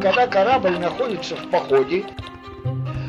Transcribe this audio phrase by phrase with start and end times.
[0.00, 2.06] Когда корабль находится в походе,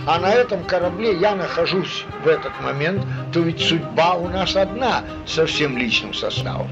[0.06, 5.06] а на этом корабле я нахожусь в этот момент, то ведь судьба у нас одна
[5.26, 6.68] со всем личным составом.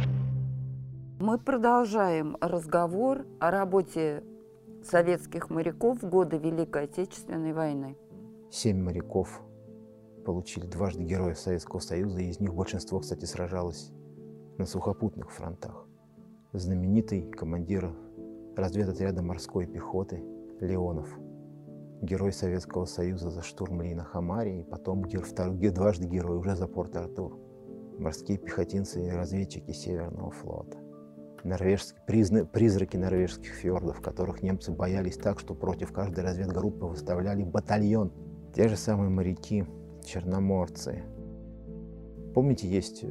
[1.22, 4.24] Мы продолжаем разговор о работе
[4.84, 7.96] советских моряков в годы Великой Отечественной войны.
[8.52, 9.42] Семь моряков
[10.26, 13.92] получили дважды Героя Советского Союза, и из них большинство, кстати, сражалось
[14.58, 15.86] на сухопутных фронтах.
[16.52, 17.94] Знаменитый командир
[18.60, 20.24] разведотряда морской пехоты
[20.60, 21.08] Леонов,
[22.02, 27.38] герой Советского Союза за штурм Лина Хамари, и потом второй, дважды герой уже за Порт-Артур.
[27.98, 30.78] Морские пехотинцы и разведчики Северного флота
[31.44, 38.12] норвежские, призна, призраки норвежских фьордов, которых немцы боялись так, что против каждой разведгруппы выставляли батальон.
[38.54, 39.66] Те же самые моряки,
[40.06, 41.04] черноморцы.
[42.34, 43.08] Помните, есть э,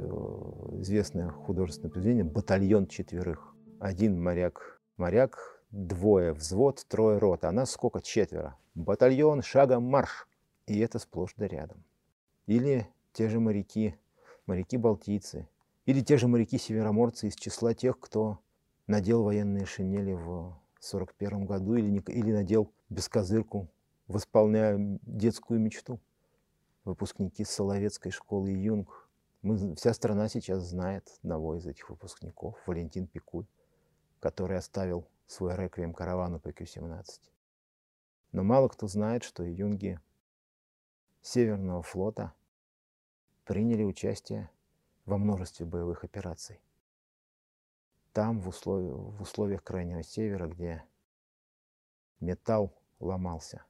[0.81, 3.55] известное художественное произведение «Батальон четверых».
[3.81, 7.45] Один моряк, моряк, двое взвод, трое рот.
[7.45, 8.03] А нас сколько?
[8.03, 8.57] Четверо.
[8.75, 10.29] Батальон, шагом марш.
[10.67, 11.83] И это сплошь да рядом.
[12.47, 13.97] Или те же моряки,
[14.47, 15.49] моряки-балтийцы,
[15.87, 18.39] или те же моряки-североморцы из числа тех, кто
[18.87, 23.69] надел военные шинели в 1941 году или, не, или надел бескозырку,
[24.07, 26.01] восполняя детскую мечту.
[26.85, 29.09] Выпускники Соловецкой школы Юнг.
[29.43, 33.47] Мы, вся страна сейчас знает одного из этих выпускников, Валентин Пикуль,
[34.21, 37.05] который оставил свой реквием каравану ПК-17.
[38.33, 40.01] Но мало кто знает, что юнги
[41.21, 42.33] Северного флота
[43.45, 44.51] приняли участие
[45.05, 46.61] во множестве боевых операций.
[48.13, 50.85] Там, в, условиях, в условиях Крайнего Севера, где
[52.21, 53.65] металл ломался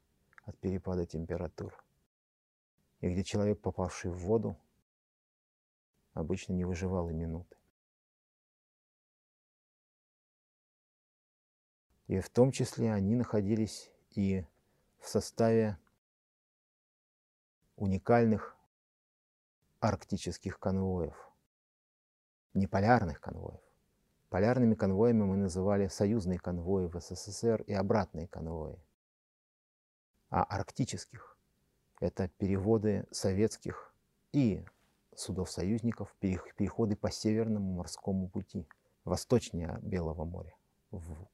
[0.45, 1.85] от перепада температур,
[3.01, 4.57] и где человек, попавший в воду,
[6.15, 7.58] обычно не выживал и минуты.
[12.09, 14.45] И в том числе они находились и
[14.99, 15.79] в составе
[17.77, 18.57] уникальных
[19.81, 21.15] арктических конвоев
[22.55, 23.61] не полярных конвоев.
[24.31, 28.79] Полярными конвоями мы называли союзные конвои в СССР и обратные конвои.
[30.31, 31.39] А арктических–
[32.01, 33.95] это переводы советских
[34.33, 34.65] и
[35.15, 38.69] судов союзников, переходы по Северному морскому пути,
[39.05, 40.55] восточнее Белого моря,
[40.91, 41.27] в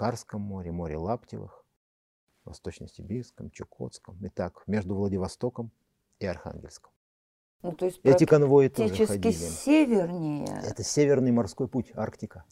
[0.00, 1.62] Карском море, море Лаптевых,
[2.46, 5.72] Восточно-Сибирском, Чукотском, и так между Владивостоком
[6.20, 6.90] и Архангельском.
[7.60, 9.30] Ну, то есть Эти конвои тоже ходили.
[9.30, 10.62] севернее.
[10.64, 12.46] Это северный морской путь, Арктика.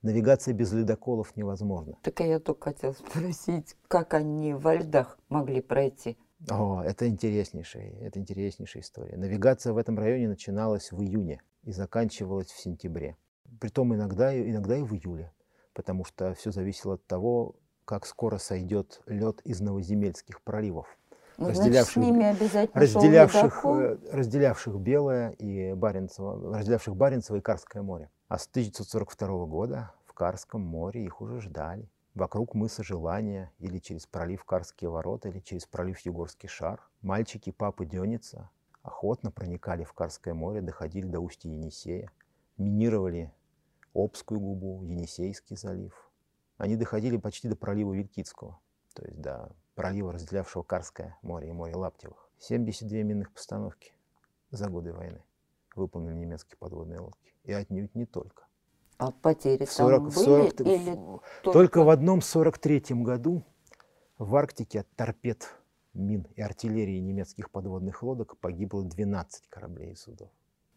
[0.00, 1.98] Навигация без ледоколов невозможна.
[2.00, 6.16] Так я только хотела спросить, как они во льдах могли пройти?
[6.48, 9.18] О, это интереснейшая, это интереснейшая история.
[9.18, 13.18] Навигация в этом районе начиналась в июне и заканчивалась в сентябре.
[13.60, 15.32] Притом иногда, иногда и в июле,
[15.78, 20.98] потому что все зависело от того, как скоро сойдет лед из новоземельских проливов
[21.38, 28.10] разделявших, с ними обязательно разделявших, э, разделявших Белое и Баренцево, разделявших Баренцево и Карское море.
[28.26, 31.88] А с 1942 года в Карском море их уже ждали.
[32.16, 36.80] Вокруг мыса Желания или через пролив Карские ворота, или через пролив Югорский шар.
[37.02, 38.50] Мальчики папы Деница
[38.82, 42.10] охотно проникали в Карское море, доходили до устья Енисея,
[42.56, 43.32] минировали
[43.94, 45.94] Обскую губу, Енисейский залив.
[46.56, 48.58] Они доходили почти до пролива Вилькицкого,
[48.94, 52.30] то есть до пролива, разделявшего Карское море и море Лаптевых.
[52.40, 53.92] 72 минных постановки
[54.50, 55.22] за годы войны
[55.74, 57.34] выполнили немецкие подводные лодки.
[57.44, 58.46] И отнюдь не только.
[58.98, 61.52] А потери 40, там были 40, или только...
[61.52, 63.44] только в одном 43-м году
[64.18, 65.48] в Арктике от торпед,
[65.94, 70.30] мин и артиллерии немецких подводных лодок погибло 12 кораблей и судов.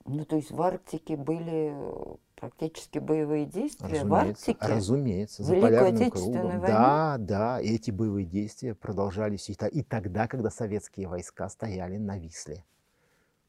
[0.06, 3.88] Ну, то есть в Арктике были э, практически боевые действия?
[3.88, 4.58] Разумеется, в Арктике?
[4.62, 6.42] Разумеется, за полярным кругом.
[6.42, 6.68] Войны?
[6.68, 12.18] Да, да, и эти боевые действия продолжались и, и тогда, когда советские войска стояли на
[12.18, 12.64] Висле.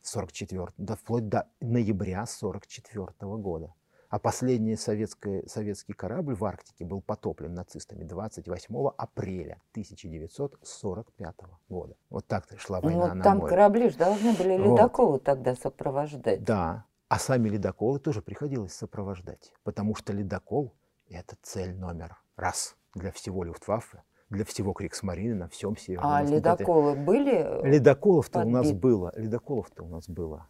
[0.03, 3.73] 44, да, вплоть до ноября 44 года.
[4.13, 11.35] А последний советский, советский корабль в Арктике был потоплен нацистами 28 апреля 1945
[11.71, 11.97] года.
[12.11, 13.49] Вот так шла война ну, на там море.
[13.49, 15.25] корабли же должны были ледоколы вот.
[15.25, 16.45] тогда сопровождать.
[16.45, 20.75] Да, а сами ледоколы тоже приходилось сопровождать, потому что ледокол–
[21.09, 26.03] это цель номер раз для всего Люфтваффе, для всего Криксмарины на всем севере.
[26.05, 27.01] А ледоколы это...
[27.01, 27.67] были?
[27.67, 30.49] Ледоколов-то у нас было, ледоколов-то у нас было.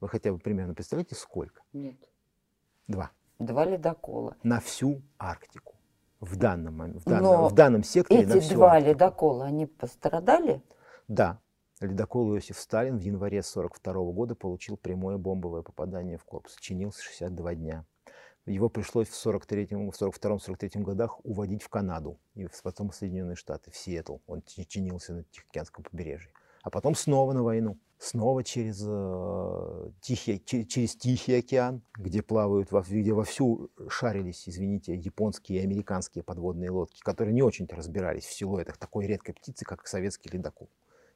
[0.00, 1.62] Вы хотя бы примерно представляете, сколько?
[1.72, 2.09] Нет.
[2.90, 3.12] Два.
[3.38, 4.36] Два ледокола.
[4.42, 5.76] На всю Арктику.
[6.18, 8.90] В данном, в данном, Но в данном секторе эти на всю два Арктику.
[8.90, 10.60] ледокола, они пострадали?
[11.06, 11.38] Да.
[11.80, 16.56] Ледокол Иосиф Сталин в январе 1942 года получил прямое бомбовое попадание в корпус.
[16.56, 17.86] Чинился 62 дня.
[18.44, 23.70] Его пришлось в 43-м, в 42-43 годах уводить в Канаду и потом в Соединенные Штаты,
[23.70, 24.16] в Сиэтл.
[24.26, 26.32] Он чинился на Тихоокеанском побережье.
[26.62, 27.78] А потом снова на войну.
[28.02, 35.64] Снова через, э, Тихий, через Тихий океан, где плавают, где вовсю шарились, извините, японские и
[35.64, 40.70] американские подводные лодки, которые не очень-то разбирались в силуэтах такой редкой птицы, как советский ледокол.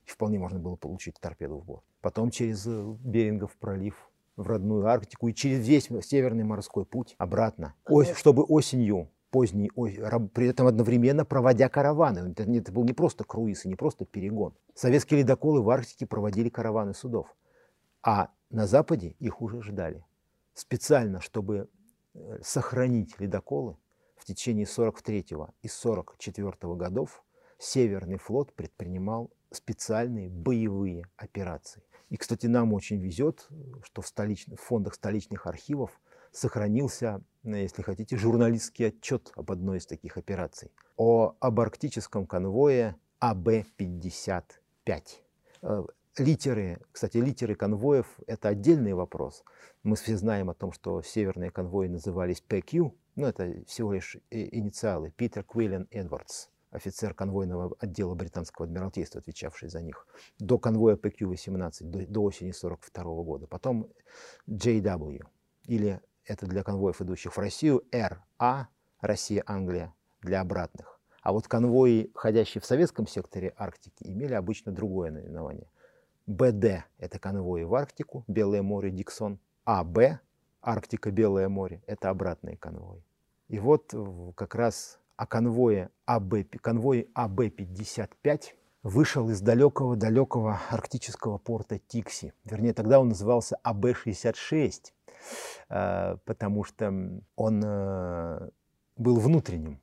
[0.06, 1.84] И вполне можно было получить торпеду в борт.
[2.02, 7.74] Потом через э, Берингов пролив в родную Арктику и через весь Северный морской путь обратно,
[7.86, 12.32] ось, чтобы осенью поздней, при этом одновременно проводя караваны.
[12.38, 14.54] Это, был не просто круиз и не просто перегон.
[14.76, 17.34] Советские ледоколы в Арктике проводили караваны судов,
[18.00, 20.04] а на Западе их уже ждали.
[20.54, 21.68] Специально, чтобы
[22.14, 23.76] э, сохранить ледоколы,
[24.14, 25.26] в течение 43
[25.62, 27.24] и 44 годов
[27.58, 31.82] Северный флот предпринимал специальные боевые операции.
[32.08, 33.48] И, кстати, нам очень везет,
[33.82, 39.86] что в, столичных, в фондах столичных архивов сохранился, если хотите, журналистский отчет об одной из
[39.86, 40.70] таких операций.
[40.96, 45.02] О, об арктическом конвое АБ-55.
[45.62, 45.84] Э,
[46.18, 49.44] литеры, кстати, литеры конвоев– это отдельный вопрос.
[49.82, 55.10] Мы все знаем о том, что северные конвои назывались PQ, но это всего лишь инициалы–
[55.16, 60.08] Питер Квиллен Эдвардс офицер конвойного отдела британского адмиралтейства, отвечавший за них,
[60.38, 63.46] до конвоя PQ-18, до, до осени 1942 года.
[63.46, 63.88] Потом
[64.48, 65.20] JW,
[65.66, 68.66] или это для конвоев, идущих в Россию, RA,
[69.00, 71.00] Россия-Англия, для обратных.
[71.22, 75.68] А вот конвои, ходящие в советском секторе Арктики, имели обычно другое наименование.
[76.26, 79.38] БД– это конвои в Арктику, Белое море, Диксон.
[79.64, 80.20] АБ–
[80.62, 83.04] Арктика, Белое море– это обратные конвои.
[83.48, 83.94] И вот
[84.34, 88.42] как раз о конвое АБ, конвое АБ-55
[88.82, 92.32] вышел из далекого-далекого арктического порта Тикси.
[92.44, 94.93] Вернее, тогда он назывался АБ-66, э,
[95.68, 96.86] потому что
[97.36, 98.50] он э,
[98.96, 99.80] был внутренним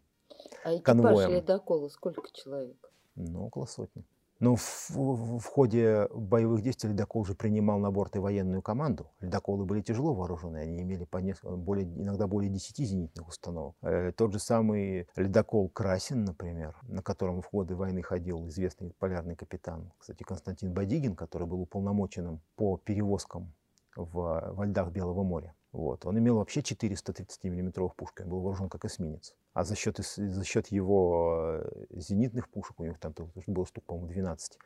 [0.64, 2.78] а экипаж ледокола сколько человек?
[3.16, 4.06] Ну, около сотни.
[4.42, 9.12] Но в, в, в ходе боевых действий ледокол уже принимал на борт и военную команду.
[9.20, 13.76] Ледоколы были тяжело вооружены, они имели по несколько, более, иногда более 10 зенитных установок.
[13.84, 19.36] Э, тот же самый ледокол «Красин», например, на котором в годы войны ходил известный полярный
[19.36, 23.54] капитан, кстати, Константин Бадигин, который был уполномоченным по перевозкам
[23.96, 25.56] в, во льдах Белого моря.
[25.72, 26.06] Вот.
[26.06, 29.36] Он имел вообще 430 миллиметровых пушек, он был вооружен как эсминец.
[29.54, 33.14] А за счет, за счет его э, зенитных пушек, у него там
[33.48, 34.58] было штук, по-моему, 12,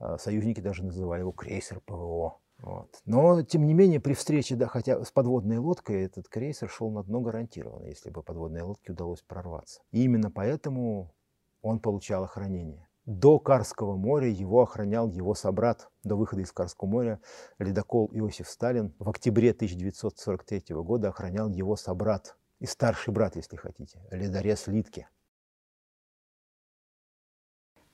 [0.00, 2.38] э, союзники даже называли его крейсер ПВО.
[2.58, 3.00] Вот.
[3.06, 7.02] Но, тем не менее, при встрече, да, хотя с подводной лодкой, этот крейсер шел на
[7.02, 9.82] дно гарантированно, если бы подводной лодке удалось прорваться.
[9.90, 11.12] И именно поэтому
[11.60, 12.88] он получал охранение.
[13.04, 15.90] До Карского моря его охранял его собрат.
[16.04, 17.20] До выхода из Карского моря
[17.58, 24.00] ледокол Иосиф Сталин в октябре 1943 года охранял его собрат и старший брат, если хотите,
[24.12, 25.08] ледорез Литке.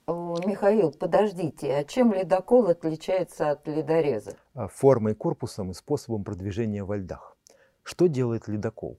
[0.06, 4.36] Михаил, подождите, а чем ледокол отличается от ледореза?
[4.54, 7.36] А, формой корпусом и способом продвижения во льдах.
[7.82, 8.98] Что делает ледокол?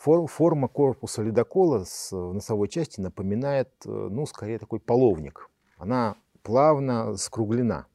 [0.00, 5.50] Форма корпуса ледокола с носовой части напоминает, э, ну, скорее такой половник.
[5.76, 7.86] Она плавно скруглена.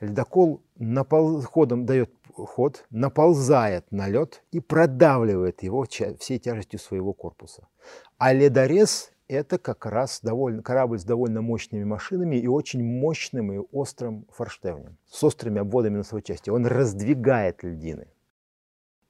[0.00, 1.40] Ледокол напол...
[1.40, 7.66] ходом дает ход, наползает на лед и продавливает его всей тяжестью своего корпуса.
[8.18, 13.66] А ледорез– это как раз довольно, корабль с довольно мощными машинами и очень мощным и
[13.72, 16.50] острым форштевнем, с острыми обводами носовой части.
[16.50, 18.08] Он раздвигает льдины.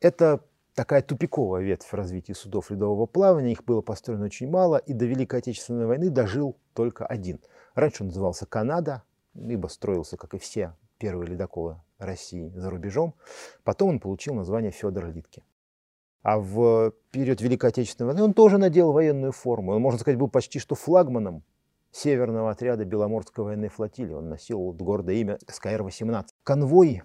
[0.01, 0.45] Это
[0.79, 3.51] такая тупиковая ветвь развития судов ледового плавания.
[3.51, 7.41] Их было построено очень мало, и до Великой Отечественной войны дожил только один.
[7.75, 9.03] Раньше он назывался Канада,
[9.35, 13.17] либо строился, как и все первые ледоколы России за рубежом.
[13.65, 15.43] Потом он получил название Федор Литке.
[16.23, 19.73] А в период Великой Отечественной войны он тоже надел военную форму.
[19.73, 21.43] Он, можно сказать, был почти что флагманом
[21.91, 24.13] северного отряда Беломорской военной флотилии.
[24.13, 26.27] Он носил гордое имя СКР-18.
[26.45, 27.03] Конвой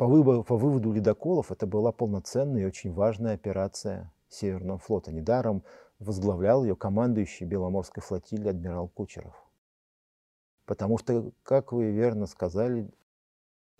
[0.00, 5.12] по выводу, по выводу ледоколов это была полноценная и очень важная операция Северного флота.
[5.12, 5.62] Недаром
[5.98, 9.34] возглавлял ее командующий Беломорской флотилией адмирал Кучеров.
[10.64, 12.90] Потому что, как вы верно сказали,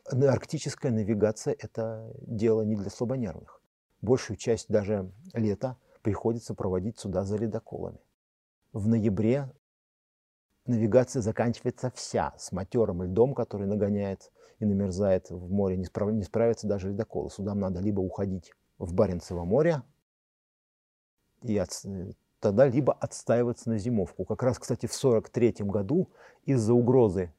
[0.04, 3.62] арктическая навигация– это дело не для слабонервных.
[4.02, 8.00] Большую часть даже лета приходится проводить сюда за ледоколами.
[8.74, 9.50] В ноябре
[10.70, 15.76] навигация заканчивается вся с матерым льдом, который нагоняет и намерзает в море.
[15.76, 16.12] Не, справ...
[16.12, 17.30] не справятся даже ледоколы.
[17.30, 19.82] Судам надо либо уходить в Баренцево море,
[21.42, 21.70] и от...
[22.38, 24.24] тогда либо отстаиваться на зимовку.
[24.24, 26.08] Как раз, кстати, в 1943 году
[26.44, 27.32] из-за угрозы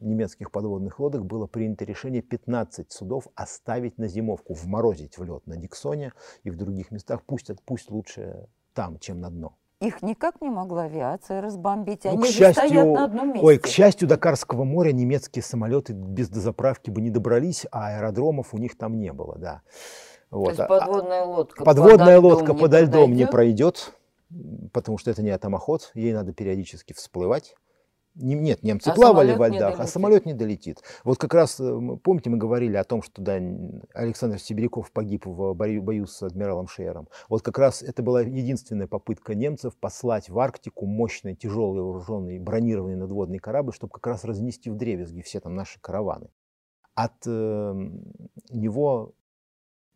[0.00, 5.56] немецких подводных лодок было принято решение 15 судов оставить на зимовку, вморозить в лед на
[5.56, 6.12] Диксоне
[6.42, 7.22] и в других местах.
[7.24, 9.56] Пусть, пусть лучше там, чем на дно.
[9.82, 13.44] Их никак не могла авиация разбомбить, ну, они к счастью, стоят на одном месте.
[13.44, 18.54] Ой, к счастью, до Карского моря немецкие самолеты без дозаправки бы не добрались, а аэродромов
[18.54, 19.62] у них там не было, да.
[20.30, 20.44] Вот.
[20.44, 23.92] То есть а, подводная лодка Подводная под лодка подо льдом не пройдет,
[24.72, 27.56] потому что это не атомоход, ей надо периодически всплывать.
[28.14, 30.82] Нет, немцы а плавали во льдах, а самолет не долетит.
[31.02, 33.40] Вот как раз, э, помните, мы говорили о том, что да,
[33.94, 37.08] Александр Сибиряков погиб в бою с адмиралом Шейером.
[37.30, 42.96] Вот как раз это была единственная попытка немцев послать в Арктику мощный, тяжелый, вооруженный, бронированный
[42.96, 46.28] надводный корабль, чтобы как раз разнести в дребезги все там наши караваны.
[46.94, 47.74] От э,
[48.50, 49.14] него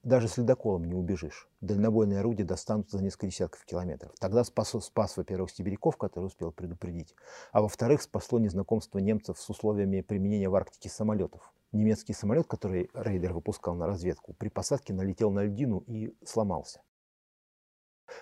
[0.07, 1.49] даже с ледоколом не убежишь.
[1.61, 4.13] Дальнобойные орудия достанут за несколько десятков километров.
[4.21, 7.17] Тогда спас, спас во-первых, Сибиряков, который успел предупредить,
[7.51, 11.53] а во-вторых, спасло незнакомство немцев с условиями применения в Арктике самолетов.
[11.73, 16.83] Немецкий самолет, который рейдер выпускал на разведку, при посадке налетел на льдину и сломался.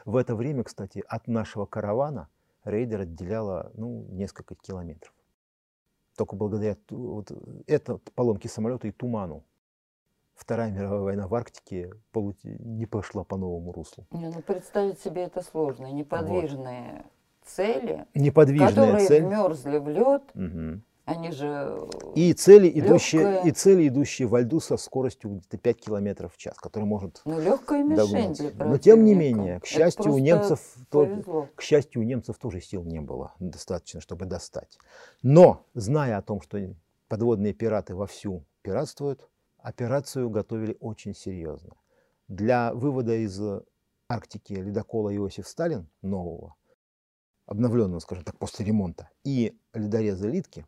[0.06, 2.30] В это время, кстати, от нашего каравана
[2.64, 5.12] рейдер отделяло ну, несколько километров.
[6.16, 7.30] Только благодаря вот,
[7.66, 9.44] это поломке самолета и туману
[10.34, 14.06] Вторая мировая война в Арктике не пошла по новому руслу.
[14.10, 15.86] Не, ну представить себе это сложно.
[15.86, 17.12] Неподвижные вот.
[17.46, 19.24] цели, Неподвижная которые цель.
[19.24, 20.82] вмерзли в лед, угу.
[21.04, 21.78] они же
[22.16, 26.58] и цели, идущие, и цели, идущие во льду со скоростью где-то 5 километров в час,
[26.58, 30.60] которые может Ну, легкая мишень для Но тем не менее, к счастью, у немцев,
[30.90, 34.78] то, к счастью, у немцев тоже сил не было достаточно, чтобы достать.
[35.22, 36.58] Но, зная о том, что
[37.06, 39.28] подводные пираты вовсю пиратствуют,
[39.64, 41.74] операцию готовили очень серьезно.
[42.28, 43.40] Для вывода из
[44.08, 46.54] Арктики ледокола Иосиф Сталин нового,
[47.46, 50.66] обновленного, скажем так, после ремонта, и ледореза Литки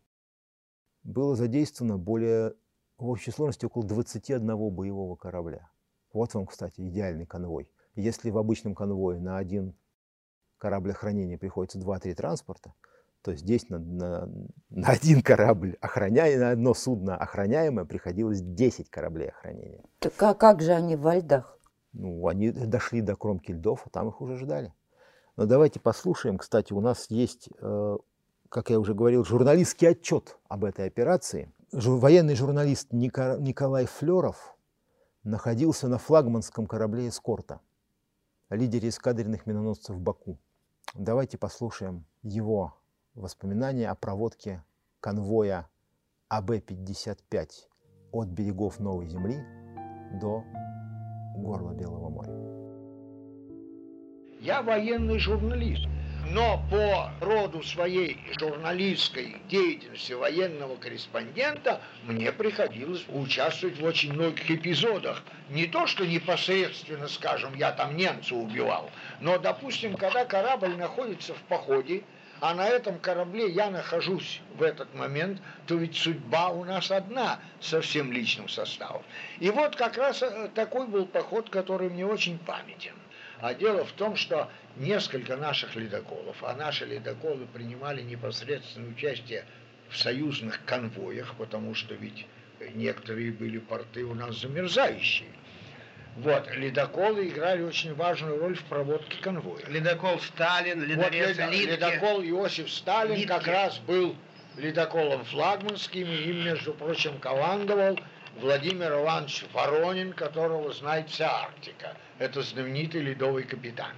[1.03, 2.55] было задействовано более,
[2.97, 5.71] в общей сложности около 21 боевого корабля.
[6.15, 7.71] Вот вам, кстати, идеальный конвой.
[7.95, 9.76] Если в обычном конвое на один
[10.57, 12.73] корабль охранения приходится 2-3 транспорта,
[13.26, 14.28] то здесь на, на,
[14.71, 19.83] на один корабль, охраняя, на одно судно охраняемое, приходилось 10 кораблей охранения.
[19.99, 21.59] Так а как же они во льдах?
[21.92, 24.73] Ну, они дошли до кромки льдов, а там их уже ждали.
[25.35, 26.38] Но давайте послушаем.
[26.38, 27.97] Кстати, у нас есть, э,
[28.49, 31.52] как я уже говорил, журналистский отчет об этой операции.
[31.73, 34.56] Военный журналист Николай Флеров
[35.25, 37.59] находился на флагманском корабле «Эскорта»,
[38.50, 40.38] лидере эскадренных миноносцев Баку.
[40.95, 42.76] Давайте послушаем его
[43.16, 44.62] воспоминания о проводке
[45.00, 45.68] конвоя
[46.30, 47.49] АБ-55
[48.12, 49.37] от берегов Новой Земли
[50.20, 50.44] до
[51.37, 52.56] горла Белого моря.
[54.40, 55.87] Я военный журналист,
[56.30, 65.23] но по роду своей журналистской деятельности военного корреспондента мне приходилось участвовать в очень многих эпизодах.
[65.49, 71.42] Не то, что непосредственно, скажем, я там немца убивал, но, допустим, когда корабль находится в
[71.44, 72.04] походе,
[72.40, 77.40] а на этом корабле я нахожусь в этот момент, то ведь судьба у нас одна
[77.61, 79.02] со всем личным составом.
[79.40, 82.95] И вот как раз э, такой был поход, который мне очень памятен.
[83.40, 89.45] А дело в том, что несколько наших ледоколов, а наши ледоколы принимали непосредственное участие
[89.88, 92.26] в союзных конвоях, потому что ведь
[92.75, 95.28] некоторые были порты у нас замерзающие.
[96.16, 99.62] Вот, ледоколы играли очень важную роль в проводке конвоя.
[99.66, 101.70] Ледокол Сталин, ледорез вот, Литки.
[101.73, 103.28] Ледокол Иосиф Сталин Литки.
[103.28, 104.16] как раз был
[104.56, 107.99] ледоколом флагманским, и им, между прочим, командовал
[108.40, 111.94] Владимир Иванович Воронин, которого знает вся Арктика.
[112.18, 113.92] Это знаменитый ледовый капитан.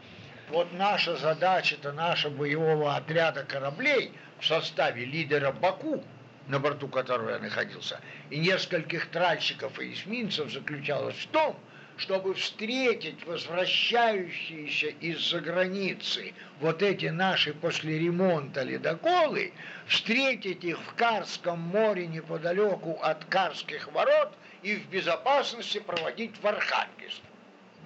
[0.50, 6.02] Вот наша задача, это наша боевого отряда кораблей в составе лидера Баку,
[6.48, 11.56] на борту которого я находился, и нескольких тральщиков и эсминцев заключалась в том,
[11.98, 19.52] чтобы встретить возвращающиеся из-за границы вот эти наши после ремонта ледоколы,
[19.86, 27.20] встретить их в Карском море неподалеку от Карских ворот и в безопасности проводить в Архангельск.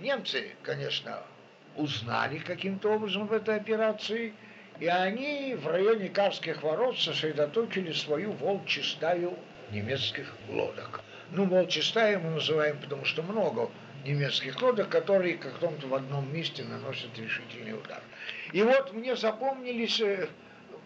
[0.01, 1.23] Немцы, конечно,
[1.77, 4.35] узнали каким-то образом в этой операции,
[4.79, 9.39] и они в районе Карских ворот сосредоточили свою волчью стаю
[9.71, 11.01] немецких лодок.
[11.31, 13.71] Ну, волчья стая мы называем, потому что много
[14.05, 18.03] немецких лодок, которые как то в одном месте наносят решительный удар.
[18.53, 20.29] И вот мне запомнились, э,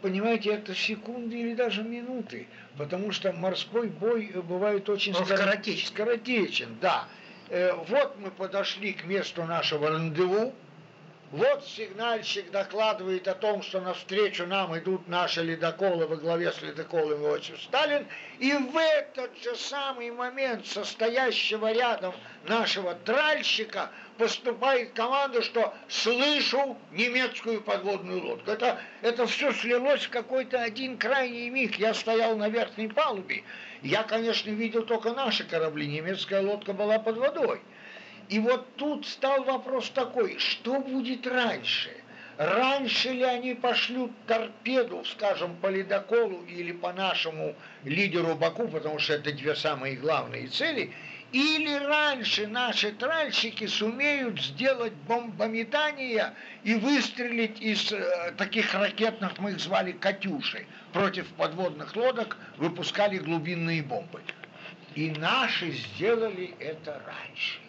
[0.03, 2.47] понимаете, это секунды или даже минуты,
[2.77, 5.87] потому что морской бой бывает очень скоротечен.
[5.89, 6.77] скоротечен.
[6.81, 7.09] Да.
[7.49, 10.55] Э, вот мы подошли к месту нашего рандеву,
[11.33, 17.21] Вот сигнальщик докладывает о том, что навстречу нам идут наши ледоколы во главе с ледоколом
[17.25, 18.07] Иосиф Сталин.
[18.39, 22.15] И в этот же самый момент состоящего рядом
[22.45, 28.53] нашего тральщика поступает команда, что слышу немецкую подводную лодку.
[28.53, 31.77] Это, это все слилось в какой-то один крайний миг.
[31.77, 33.43] Я стоял на верхней палубе.
[33.83, 35.89] Я, конечно, видел только наши корабли.
[35.89, 37.61] Немецкая лодка была под водой.
[38.29, 41.91] И вот тут стал вопрос такой, что будет раньше?
[42.39, 47.55] Раньше ли они пошлют торпеду, скажем, по ледоколу или по нашему
[47.85, 50.93] лидеру Баку, потому что это две самые главные цели,
[51.33, 59.61] или раньше наши тральщики сумеют сделать бомбометание и выстрелить из э, таких ракетных, мы их
[59.61, 64.21] звали «Катюши», против подводных лодок выпускали глубинные бомбы.
[64.95, 67.66] И наши сделали это раньше.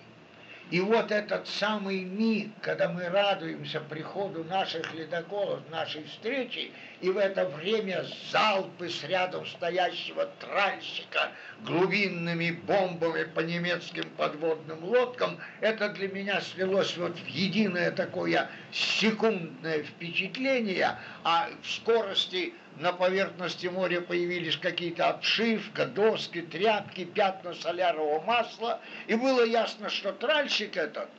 [0.70, 7.18] И вот этот самый миг, когда мы радуемся приходу наших ледоколов, нашей встречи, и в
[7.18, 11.32] это время залпы с рядом стоящего тральщика
[11.62, 19.84] глубинными бомбами по немецким подводным лодкам, это для меня слилось вот в единое такое секундное
[19.84, 29.15] впечатление, в скорости на поверхности моря появились какие-то обшивка, доски, тряпки, пятна солярового масла, и
[29.15, 31.10] было ясно, что тральщик этот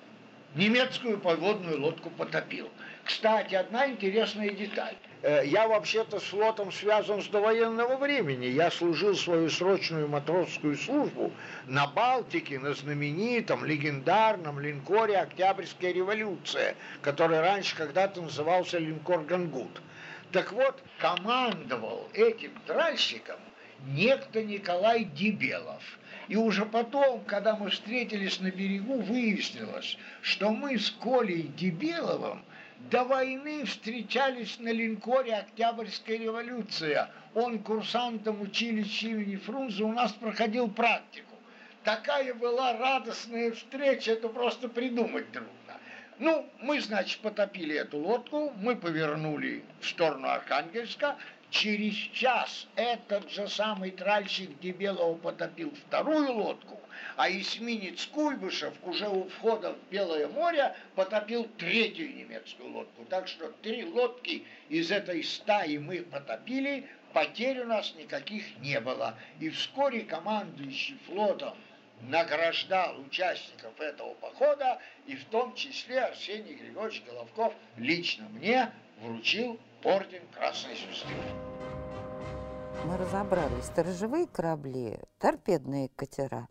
[0.54, 2.70] немецкую подводную лодку потопил.
[3.04, 4.96] Кстати, одна интересная деталь.
[5.22, 8.46] Э, я вообще-то с флотом связан с довоенного времени.
[8.46, 11.32] Я служил свою срочную матросскую службу
[11.66, 19.80] на Балтике, на знаменитом, легендарном линкоре «Октябрьская революция», который раньше когда-то назывался линкор «Гангут».
[20.32, 23.40] Так вот, командовал этим тральщиком
[23.86, 25.82] некто Николай Дебелов.
[26.28, 32.44] И уже потом, когда мы встретились на берегу, выяснилось, что мы с Колей Дебеловым
[32.90, 37.10] до войны встречались на линкоре «Октябрьская революция».
[37.34, 41.34] Он курсантом училища имени Фрунзе у нас проходил практику.
[41.84, 45.57] Такая была радостная встреча, это просто придумать трудно.
[46.18, 51.16] Ну, мы, значит, потопили эту лодку, мы повернули в сторону Архангельска.
[51.50, 56.78] Через час этот же самый тральщик Дебелова потопил вторую лодку,
[57.16, 63.04] а эсминец Куйбышев уже у входа в Белое море потопил третью немецкую лодку.
[63.06, 69.14] Так что три лодки из этой стаи мы потопили, потерь у нас никаких не было.
[69.40, 71.56] И вскоре командующий флотом
[72.02, 78.70] награждал участников этого похода, и в том числе Арсений Григорьевич Головков лично мне
[79.02, 81.12] вручил орден Красной Звезды.
[82.84, 83.64] Мы разобрались.
[83.64, 86.48] Сторожевые корабли, торпедные катера.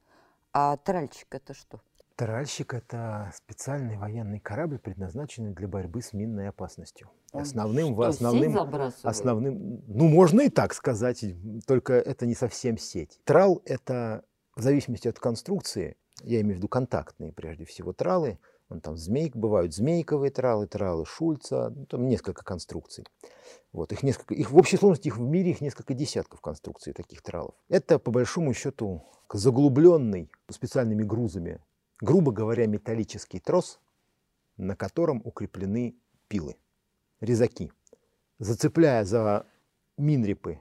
[0.52, 1.82] А тральщик это что?
[2.16, 7.12] Тральщик– это специальный военный корабль, предназначенный для борьбы с минной опасностью.
[7.32, 8.58] Он основным, что, основным,
[9.04, 11.24] основным, ну можно и так сказать,
[11.68, 13.20] только это не совсем сеть.
[13.24, 14.24] Трал– это
[14.58, 18.39] в зависимости от конструкции, я имею в виду контактные прежде всего тралы,
[18.70, 23.06] Вон там змейк, бывают змейковые тралы, тралы Шульца, ну, там несколько конструкций.
[23.72, 27.22] Вот, их, несколько, их в общей сложности их в мире их несколько десятков конструкций таких
[27.22, 27.56] тралов.
[27.70, 31.62] Это, по большому счету, заглубленный специальными грузами,
[32.02, 33.80] грубо говоря, металлический трос,
[34.58, 35.96] на котором укреплены
[36.28, 36.58] пилы,
[37.22, 37.72] резаки.
[38.39, 39.46] Зацепляя за
[39.98, 40.60] минрипы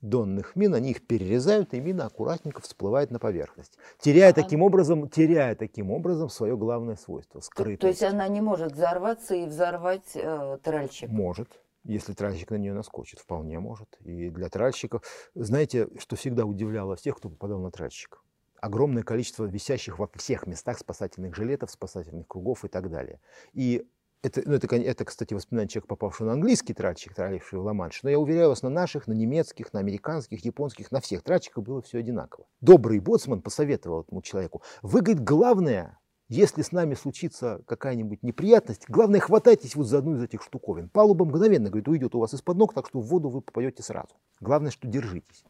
[0.00, 5.54] донных мин, они их перерезают, и мина аккуратненько всплывает на поверхность, теряя таким образом, теряя
[5.54, 7.80] таким образом свое главное свойство, скрытость.
[7.80, 11.08] То есть она не может взорваться и взорвать э, тральщик?
[11.08, 11.48] Может,
[11.84, 13.96] если тральщик на нее наскочит, вполне может.
[14.04, 15.02] И для тральщиков,
[15.34, 18.22] знаете, что всегда удивляло всех, кто попадал на тральщик?
[18.60, 23.20] Огромное количество висящих во всех местах спасательных жилетов, спасательных кругов и так далее.
[23.52, 23.88] И
[24.22, 28.02] это, ну, это, это, кстати, воспоминание человека, попавшего на английский тральщик, тралливший в Ла-Манш.
[28.02, 31.80] Но я уверяю вас, на наших, на немецких, на американских, японских, на всех тральщиках было
[31.82, 32.46] все одинаково.
[32.60, 34.62] Добрый боцман посоветовал этому человеку.
[34.82, 40.22] Вы, говорит, главное, если с нами случится какая-нибудь неприятность, главное, хватайтесь вот за одну из
[40.22, 40.88] этих штуковин.
[40.88, 44.14] Палуба мгновенно, говорит, уйдет у вас из-под ног, так что в воду вы попадете сразу.
[44.40, 45.44] Главное, что держитесь.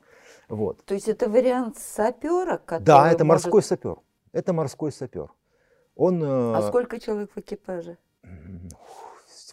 [0.48, 0.84] Вот.
[0.84, 3.96] То есть это вариант сапера, который Да, это может- морской сапер.
[4.32, 5.32] Это морской сапер.
[5.96, 7.98] Он, А э, сколько человек в экипаже?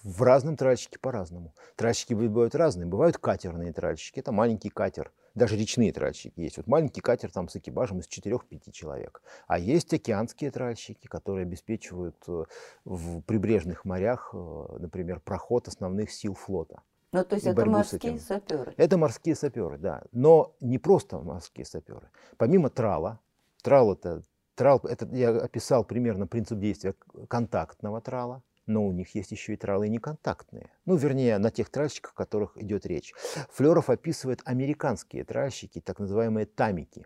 [0.03, 1.53] В разном тральщике по-разному.
[1.75, 2.85] Тральщики бывают разные.
[2.85, 4.19] Бывают катерные тральщики.
[4.19, 5.11] Это маленький катер.
[5.33, 6.57] Даже речные тральщики есть.
[6.57, 9.23] Вот маленький катер там с экипажем из 4-5 человек.
[9.47, 12.43] А есть океанские тральщики, которые обеспечивают э,
[12.85, 16.83] в прибрежных морях, э, например, проход основных сил флота.
[17.11, 18.73] Ну, то есть это морские саперы.
[18.77, 20.03] Это морские саперы, да.
[20.11, 22.09] Но не просто морские саперы.
[22.37, 23.19] Помимо трала,
[23.63, 24.21] трал это,
[24.53, 26.93] трал, это я описал примерно принцип действия
[27.27, 28.43] контактного трала.
[28.65, 30.69] Но у них есть еще и тралы неконтактные.
[30.85, 33.13] Ну, вернее, на тех тральщиках, о которых идет речь.
[33.51, 37.05] Флеров описывает американские тральщики, так называемые тамики,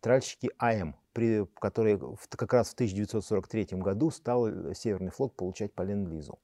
[0.00, 1.98] тральщики АМ, при, которые
[2.30, 6.38] как раз в 1943 году стал Северный флот получать по Ленд-Лизу.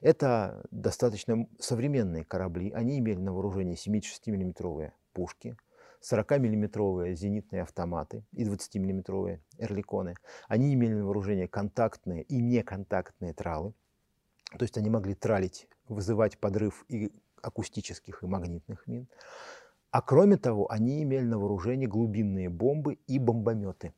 [0.00, 2.70] Это достаточно современные корабли.
[2.72, 5.56] Они имели на вооружении 76-миллиметровые пушки,
[6.02, 10.14] 40-миллиметровые зенитные автоматы и 20-миллиметровые эрликоны.
[10.48, 13.74] Они имели на вооружении контактные и неконтактные тралы.
[14.58, 17.12] То есть они могли тралить, вызывать подрыв и
[17.42, 19.08] акустических, и магнитных мин.
[19.90, 23.92] А кроме того, они имели на вооружении глубинные бомбы и бомбометы.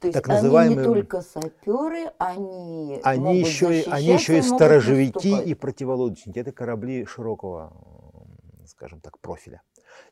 [0.00, 0.78] То есть так называемые...
[0.80, 6.38] они не только саперы, они, они еще, и, они еще и сторожевики и противолодочники.
[6.38, 7.72] Это корабли широкого,
[8.66, 9.62] скажем так, профиля.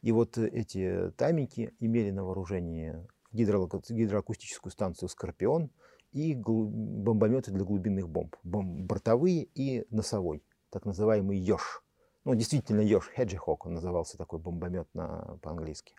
[0.02, 2.94] И вот эти тамики имели на вооружении
[3.32, 5.70] гидроакустическую станцию «Скорпион»
[6.12, 8.36] и бомбометы для глубинных бомб.
[8.42, 11.82] бомб бортовые и носовой, так называемый «Ёж».
[12.24, 15.94] Ну, действительно, Ёж, Хеджихок, он назывался такой бомбомет на, по-английски.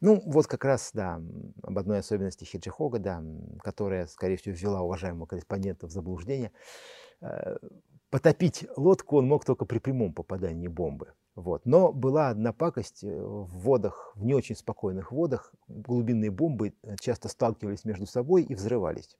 [0.00, 1.20] Ну, вот как раз, да,
[1.62, 3.22] об одной особенности Хеджихога, да,
[3.62, 6.52] которая, скорее всего, ввела уважаемого корреспондента в заблуждение.
[7.20, 7.56] Э,
[8.08, 11.12] потопить лодку он мог только при прямом попадании бомбы.
[11.34, 11.66] Вот.
[11.66, 15.52] Но была одна пакость э, в водах, в не очень спокойных водах.
[15.68, 19.18] Глубинные бомбы э, часто сталкивались между собой и взрывались.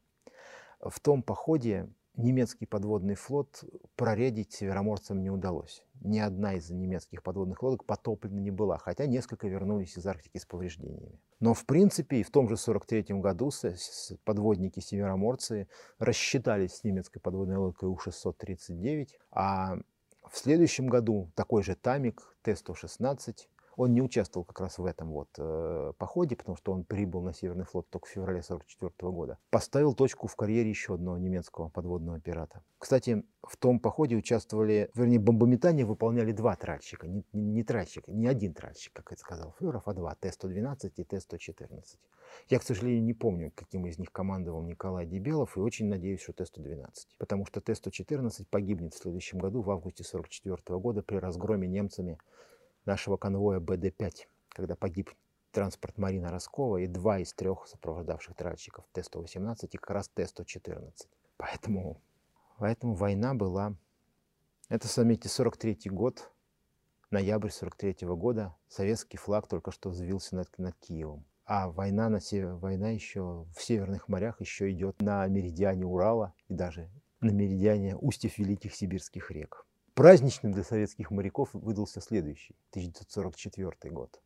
[0.80, 3.64] В том походе немецкий подводный флот
[3.96, 5.84] проредить североморцам не удалось.
[6.00, 10.46] Ни одна из немецких подводных лодок потоплена не была, хотя несколько вернулись из Арктики с
[10.46, 11.20] повреждениями.
[11.40, 13.50] Но в принципе и в том же 43 году
[14.24, 19.76] подводники североморцы рассчитались с немецкой подводной лодкой У-639, а
[20.28, 23.48] в следующем году такой же Тамик Т-116
[23.80, 27.32] он не участвовал как раз в этом вот э, походе, потому что он прибыл на
[27.32, 29.38] Северный флот только в феврале 1944 года.
[29.50, 32.62] Поставил точку в карьере еще одного немецкого подводного пирата.
[32.78, 38.26] Кстати, в том походе участвовали, вернее, бомбометание выполняли два тральщика, не, не, не тральщик, не
[38.26, 41.82] один тральщик, как это сказал Флеров, а два, Т-112 и Т-114.
[42.48, 46.34] Я, к сожалению, не помню, каким из них командовал Николай Дебелов, и очень надеюсь, что
[46.34, 52.18] Т-112, потому что Т-114 погибнет в следующем году, в августе 1944 года, при разгроме немцами
[52.90, 55.10] нашего конвоя БД-5, когда погиб
[55.52, 61.06] транспорт Марина Роскова и два из трех сопровождавших тральщиков Т-118 и как раз Т-114.
[61.36, 62.00] Поэтому,
[62.58, 63.76] поэтому война была...
[64.68, 66.32] Это, заметьте, 43 год,
[67.12, 71.24] ноябрь 43 -го года, советский флаг только что взвился над, над Киевом.
[71.44, 76.54] А война, на север, война еще в северных морях еще идет на меридиане Урала и
[76.54, 79.64] даже на меридиане устьев великих сибирских рек.
[80.00, 84.22] Праздничным для советских моряков выдался следующий, 1944 год.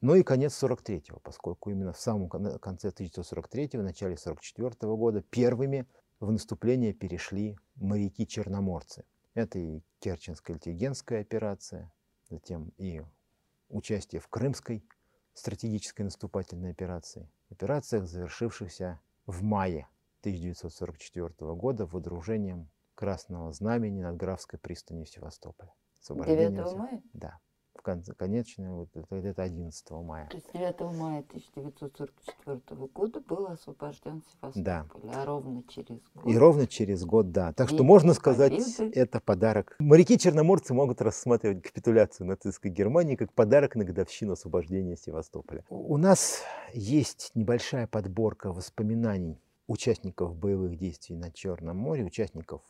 [0.00, 5.86] Ну и конец 43-го, поскольку именно в самом конце 1943-го, начале 44 -го года первыми
[6.18, 9.04] в наступление перешли моряки-черноморцы.
[9.34, 11.92] Это и Керченская альтигенская операция,
[12.30, 13.02] затем и
[13.68, 14.82] участие в Крымской
[15.34, 19.88] стратегической наступательной операции, операциях, завершившихся в мае
[20.22, 25.72] 1944 года выдружением Красного Знамени над Графской пристанью Севастополя.
[26.08, 27.00] 9 мая?
[27.12, 27.38] Да.
[27.76, 30.28] В конце, конечное, вот это, это 11 мая.
[30.28, 32.60] То есть 9 мая 1944
[32.92, 34.86] года был освобожден Севастополь, да.
[35.14, 36.26] а ровно через год.
[36.26, 37.52] И ровно через год, да.
[37.52, 38.98] Так что можно сказать, победы.
[38.98, 39.76] это подарок.
[39.78, 45.64] Моряки-черноморцы могут рассматривать капитуляцию нацистской Германии как подарок на годовщину освобождения Севастополя.
[45.70, 46.42] У нас
[46.74, 52.62] есть небольшая подборка воспоминаний участников боевых действий на Черном море, участников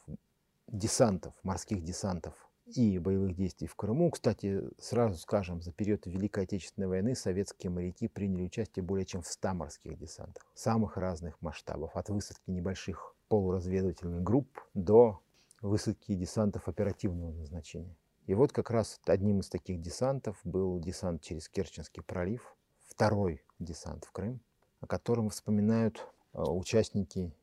[0.67, 2.35] десантов, морских десантов
[2.67, 4.11] и боевых действий в Крыму.
[4.11, 9.27] Кстати, сразу скажем, за период Великой Отечественной войны советские моряки приняли участие более чем в
[9.27, 15.21] 100 морских десантах самых разных масштабов, от высадки небольших полуразведывательных групп до
[15.63, 17.97] высадки десантов оперативного назначения.
[18.27, 22.55] И вот как раз одним из таких десантов был десант через Керченский пролив,
[22.87, 24.41] второй десант в Крым,
[24.81, 26.07] о котором вспоминают
[26.47, 27.35] участники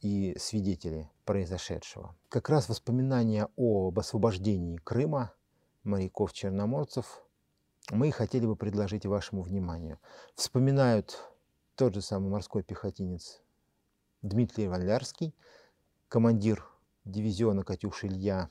[0.00, 2.16] и свидетели произошедшего.
[2.28, 5.32] Как раз воспоминания об освобождении Крыма
[5.84, 7.22] моряков-черноморцев
[7.90, 9.98] мы хотели бы предложить вашему вниманию.
[10.34, 11.18] Вспоминают
[11.74, 13.42] тот же самый морской пехотинец
[14.22, 15.34] Дмитрий Валярский,
[16.08, 16.68] командир
[17.04, 18.50] дивизиона «Катюш» Илья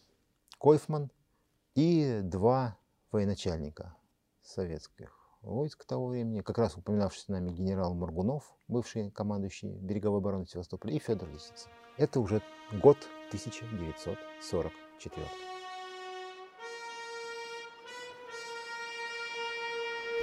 [0.58, 1.12] Койфман
[1.76, 2.78] и два
[3.12, 3.96] военачальника
[4.42, 5.17] советских
[5.48, 11.00] войск того времени, как раз упоминавшийся нами генерал Маргунов, бывший командующий береговой обороны Севастополя, и
[11.00, 11.72] Федор Лисицын.
[11.98, 12.98] Это уже год
[13.30, 15.26] 1944.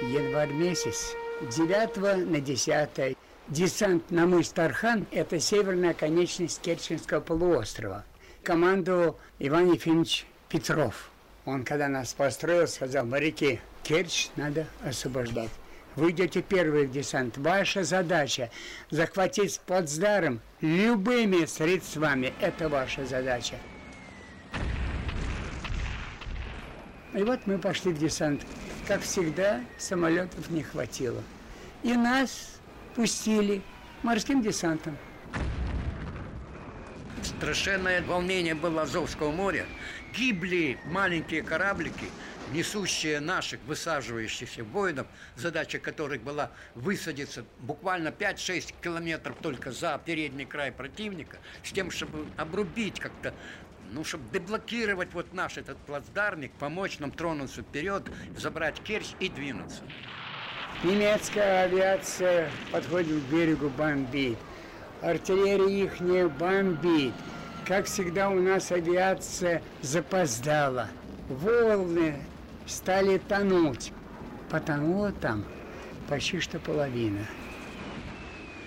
[0.01, 1.15] Январь месяц,
[1.55, 8.03] 9 на 10 десант на мыс Тархан– это северная конечность Керченского полуострова.
[8.43, 11.11] командовал Иван Ефимович Петров.
[11.45, 15.51] Он, когда нас построил, сказал, моряки, Керчь надо освобождать.
[15.95, 17.37] Вы первый в десант.
[17.37, 18.49] Ваша задача–
[18.89, 22.33] захватить Плацдарм любыми средствами.
[22.41, 23.55] Это ваша задача.
[27.13, 28.45] И вот мы пошли в десант.
[28.87, 31.23] Как всегда, самолетов не хватило.
[31.83, 32.59] И нас
[32.95, 33.61] пустили
[34.03, 34.97] морским десантом.
[37.23, 39.65] Страшенное волнение было Азовского моря.
[40.15, 42.09] Гибли маленькие кораблики,
[42.53, 50.71] несущие наших высаживающихся воинов, задача которых была высадиться буквально 5-6 километров только за передний край
[50.71, 53.33] противника, с тем, чтобы обрубить как-то
[53.91, 58.03] ну, чтобы деблокировать вот наш этот плацдармик, помочь нам тронуться вперед,
[58.35, 59.83] забрать Керчь и двинуться.
[60.83, 64.37] Немецкая авиация подходит к берегу, бомбит.
[65.01, 67.13] Артиллерия их не бомбит.
[67.65, 70.89] Как всегда у нас авиация запоздала.
[71.29, 72.15] Волны
[72.67, 73.91] стали тонуть.
[74.49, 75.43] Потонула там
[76.07, 77.25] почти что половина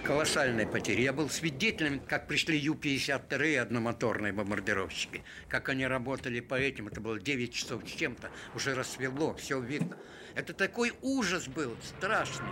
[0.09, 1.03] колоссальные потери.
[1.03, 6.89] Я был свидетелем, как пришли Ю-52 одномоторные бомбардировщики, как они работали по этим.
[6.89, 8.31] Это было 9 часов с чем-то.
[8.55, 9.99] Уже рассвело, все видно.
[10.35, 12.49] Это такой ужас был, страшный.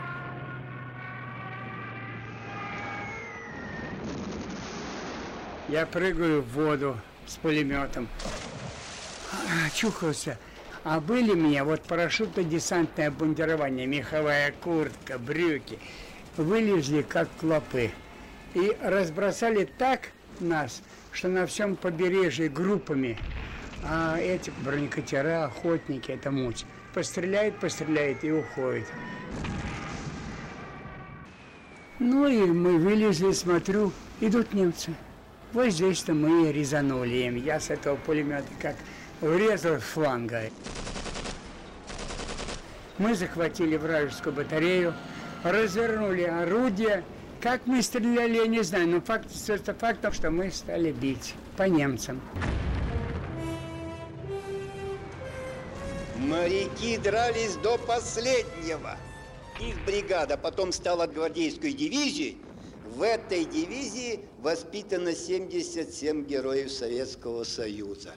[5.68, 8.08] Я прыгаю в воду с пулеметом.
[9.74, 10.38] Чухался.
[10.84, 15.78] А были у меня вот парашютно-десантное обмундирование, меховая куртка, брюки–
[16.36, 17.90] вылезли как клопы
[18.54, 23.18] и разбросали так нас, что на всем побережье группами,
[23.82, 28.86] а эти бронекатера, охотники, это муть, постреляет, постреляет и уходит.
[31.98, 34.94] Ну и мы вылезли, смотрю, идут немцы.
[35.56, 37.36] Вот здесь-то мы резанули им.
[37.36, 38.76] Я с этого пулемета как
[39.22, 40.50] врезал фланга.
[42.98, 44.92] Мы захватили вражескую батарею,
[45.42, 47.04] развернули орудие.
[47.40, 51.62] Как мы стреляли, я не знаю, но факт остается фактом, что мы стали бить по
[51.62, 52.20] немцам.
[56.18, 58.98] Моряки дрались до последнего.
[59.58, 62.36] Их бригада потом стала гвардейской дивизией.
[62.96, 68.14] В этой дивизии воспитано 77 героев Советского Союза.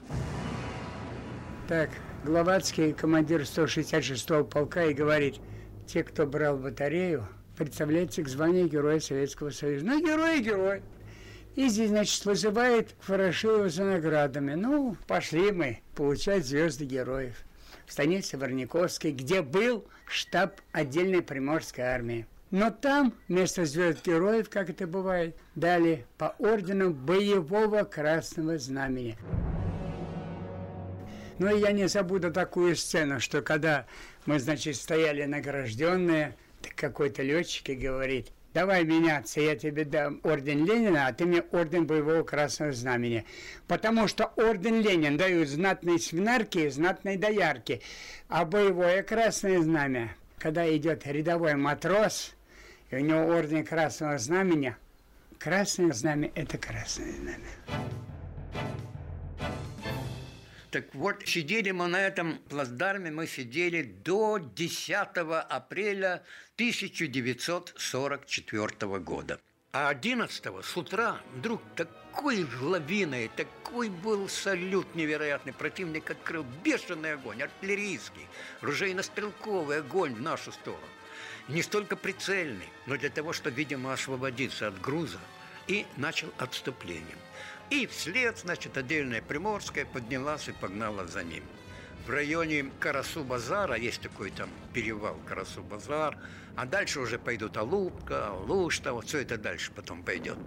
[1.68, 1.90] Так,
[2.24, 5.36] Гловацкий, командир 166-го полка, и говорит–
[5.92, 9.84] те, кто брал батарею, представляется к званию Героя Советского Союза.
[9.84, 10.82] Ну, герой, герой.
[11.56, 14.54] И здесь, значит, вызывает Ворошилова за наградами.
[14.54, 17.44] Ну, пошли мы получать звезды героев.
[17.86, 22.26] В станице Варниковской, где был штаб отдельной Приморской армии.
[22.50, 29.16] Но там вместо звезд героев, как это бывает, дали по ордену боевого красного знамени.
[31.38, 33.86] Но ну, я не забуду такую сцену, что когда
[34.26, 36.36] мы, значит, стояли награжденные,
[36.76, 41.86] какой-то летчик и говорит, давай меняться, я тебе дам орден Ленина, а ты мне орден
[41.86, 43.24] боевого красного знамени.
[43.68, 47.80] Потому что орден Ленин дают знатной свинарки и знатной доярки,
[48.28, 52.34] а боевое красное знамя, когда идет рядовой матрос,
[52.90, 54.74] и у него орден красного знамени,
[55.38, 57.46] красное знамя– это красное знамя.
[60.70, 65.08] Так вот, сидели мы на этом плацдарме, мы сидели до 10
[65.48, 66.22] апреля
[66.54, 69.40] 1944 года.
[69.72, 75.52] А 11 с утра вдруг такой лавиной, такой был салют невероятный.
[75.52, 78.28] Противник открыл бешеный огонь, артиллерийский,
[78.62, 80.86] ружейно-стрелковый огонь в нашу сторону.
[81.48, 85.18] Не столько прицельный, но для того, чтобы, видимо, освободиться от груза,
[85.70, 87.18] и начал отступлением.
[87.70, 91.44] И вслед, значит, отдельная Приморская поднялась и погнала за ним.
[92.06, 96.16] В районе Карасу-Базара есть такой там перевал Карасу-Базар,
[96.56, 100.38] а дальше уже пойдут Алупка, Лушта, вот все это дальше потом пойдет.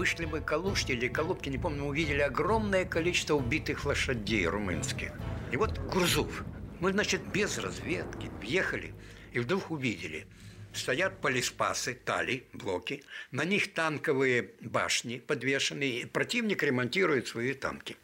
[0.00, 5.12] Вышли мы Калушки или Колубки, не помню, увидели огромное количество убитых лошадей румынских.
[5.52, 6.42] И вот Гурзуф.
[6.80, 8.94] Мы, значит, без разведки въехали
[9.34, 10.26] и вдруг увидели.
[10.72, 13.04] Стоят полиспасы, тали, блоки.
[13.30, 16.06] На них танковые башни подвешенные.
[16.06, 17.98] Противник ремонтирует свои танки.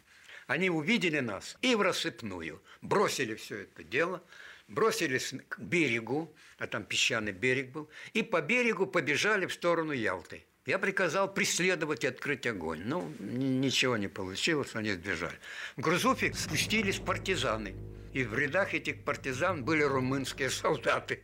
[0.45, 2.61] Они увидели нас и в рассыпную.
[2.83, 4.21] Бросили все это дело,
[4.67, 10.43] бросились к берегу, а там песчаный берег был, и по берегу побежали в сторону Ялты
[10.67, 12.81] Я приказал преследовать и открыть огонь.
[12.83, 15.39] Ну, ничего не получилось, они сбежали.
[15.77, 17.73] В Грузуфе спустились партизаны.
[18.11, 21.21] И в рядах этих партизан были румынские солдаты.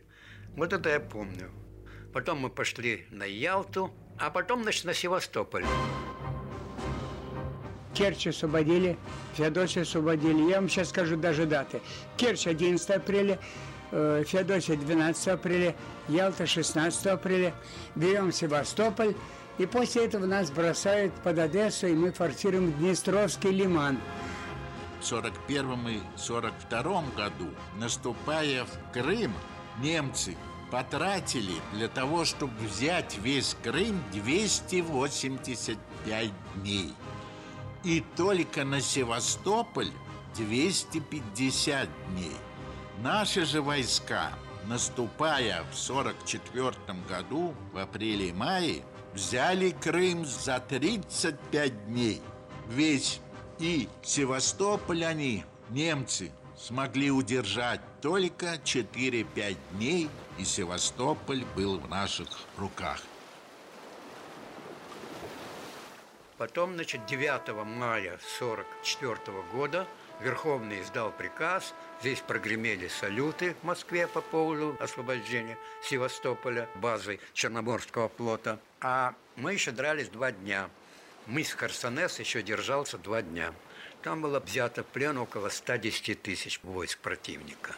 [0.56, 1.50] Вот это я помню.
[2.14, 5.66] Потом мы пошли на Ялту, а потом, значит, на Севастополь.
[7.92, 8.96] Керчь освободили,
[9.34, 10.50] Феодосию освободили.
[10.50, 11.82] Я вам сейчас скажу даже даты.
[12.16, 13.38] Керчь 11 апреля,
[13.94, 15.74] Феодосия 12 апреля,
[16.08, 17.54] Ялта 16 апреля.
[17.94, 19.14] Берем Севастополь,
[19.58, 24.00] и после этого нас бросают под Одессу, и мы форсируем Днестровский лиман.
[25.00, 29.32] В 1941 и 1942 году, наступая в Крым,
[29.80, 30.36] немцы
[30.72, 36.92] потратили для того, чтобы взять весь Крым 285 дней.
[37.84, 39.92] И только на Севастополь
[40.36, 42.36] 250 дней.
[43.02, 44.32] Наши же войска,
[44.66, 46.74] наступая в 44
[47.08, 52.22] году, в апреле и мае, взяли Крым за 35 дней.
[52.68, 53.20] Весь
[53.58, 63.00] и Севастополь они, немцы, смогли удержать только 4-5 дней, и Севастополь был в наших руках.
[66.38, 69.16] Потом, значит, 9 мая 44
[69.52, 69.86] года
[70.24, 78.58] Верховный издал приказ, здесь прогремели салюты в Москве по поводу освобождения Севастополя, базой Черноморского флота.
[78.80, 80.70] А мы еще дрались два дня.
[81.26, 83.52] Мыс Харсонес еще держался два дня.
[84.02, 87.74] Там было взято в плен около 110 тысяч войск противника.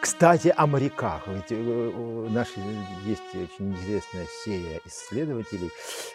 [0.00, 1.26] Кстати, о моряках.
[1.26, 2.60] Ведь э, наши
[3.04, 5.70] есть очень интересная серия исследователей,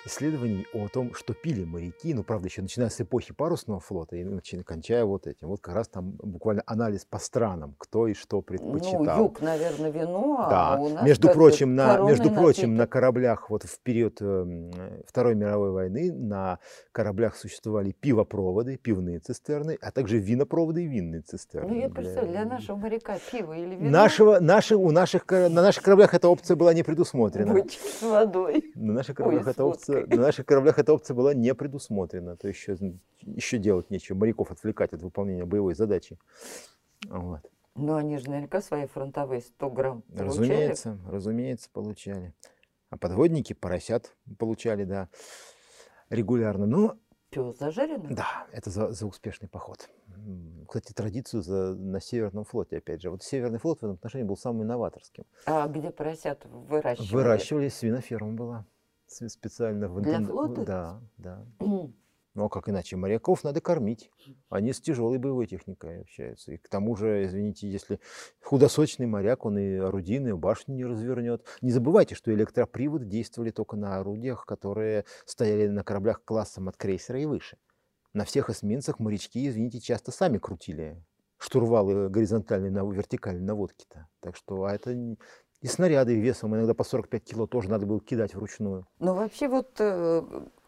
[0.05, 4.23] исследований о том, что пили моряки, ну, правда, еще начиная с эпохи парусного флота и
[4.23, 5.47] начиная, кончая вот этим.
[5.47, 9.03] Вот как раз там буквально анализ по странам, кто и что предпочитал.
[9.03, 10.73] Ну, юг, наверное, вино, да.
[10.73, 15.35] а у нас между прочим, на, между прочим, на кораблях вот в период э, Второй
[15.35, 16.59] мировой войны на
[16.91, 21.69] кораблях существовали пивопроводы, пивные цистерны, а также винопроводы и винные цистерны.
[21.69, 23.89] Ну, я представляю, для нашего моряка пиво или вино.
[23.89, 27.53] Нашего, наши, у наших, на наших кораблях эта опция была не предусмотрена.
[27.53, 28.71] Бочки с водой.
[28.75, 32.35] На наших кораблях, Ой, эта опция, на наших кораблях эта опция была не предусмотрена.
[32.37, 32.77] То еще,
[33.21, 36.17] еще делать нечего, моряков отвлекать от выполнения боевой задачи.
[37.07, 37.41] Вот.
[37.75, 40.27] Ну, они же наверняка свои фронтовые 100 грамм получали.
[40.27, 42.33] Разумеется, разумеется, получали.
[42.89, 45.07] А подводники поросят получали, да,
[46.09, 46.65] регулярно.
[46.65, 46.97] Но
[47.29, 48.07] Пиво зажарено?
[48.09, 49.89] да, это за, за успешный поход.
[50.67, 53.09] Кстати, традицию за, на Северном флоте, опять же.
[53.09, 55.25] Вот Северный флот в этом отношении был самым новаторским.
[55.45, 57.11] А где поросят выращивали?
[57.11, 58.65] Выращивали, свиноферма была
[59.07, 59.89] спе- специально.
[59.89, 60.63] В Для флота?
[60.65, 61.45] Да, да.
[62.33, 62.95] Ну а как иначе?
[62.95, 64.09] Моряков надо кормить.
[64.49, 66.53] Они с тяжелой боевой техникой общаются.
[66.53, 67.99] И к тому же, извините, если
[68.41, 71.45] худосочный моряк, он и орудийную башню не развернет.
[71.61, 77.19] Не забывайте, что электроприводы действовали только на орудиях, которые стояли на кораблях классом от крейсера
[77.19, 77.57] и выше.
[78.13, 81.01] На всех эсминцах морячки, извините, часто сами крутили
[81.37, 84.07] штурвалы горизонтальной, на, вертикальной наводки-то.
[84.19, 88.35] Так что а это и снаряды весом иногда по 45 кило тоже надо было кидать
[88.35, 88.85] вручную.
[88.99, 90.23] Ну, вообще, вот э,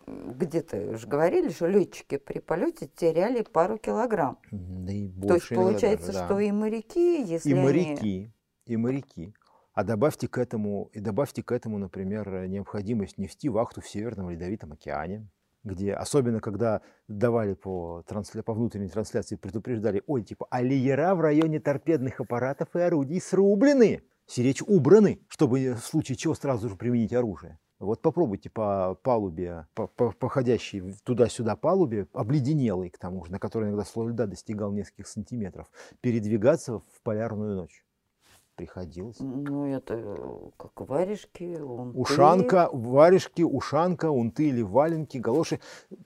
[0.08, 4.40] где-то же говорили, что летчики при полете теряли пару килограмм.
[4.52, 6.26] Да и То есть больше получается, даже, да.
[6.26, 8.34] что и моряки, если и они- моряки,
[8.66, 9.34] и моряки.
[9.74, 14.74] А добавьте к этому, и добавьте к этому, например, необходимость нести вахту в Северном Ледовитом
[14.74, 15.28] океане,
[15.64, 21.22] где, особенно когда давали по, трансля- по внутренней трансляции, предупреждали, ой, типа, а леера в
[21.22, 27.14] районе торпедных аппаратов и орудий срублены, сиречь убраны, чтобы в случае чего сразу же применить
[27.14, 27.60] оружие.
[27.80, 33.32] Вот попробуйте по палубе, по, по, по ходящей в- туда-сюда палубе, обледенелой к тому же,
[33.32, 37.84] на которой иногда слой льда достигал нескольких сантиметров, передвигаться в полярную ночь.
[38.56, 39.20] Приходилось.
[39.20, 41.98] Ну, это э, как варежки, унты.
[41.98, 45.60] Ушанка, варежки, ушанка, унты или валенки, галоши,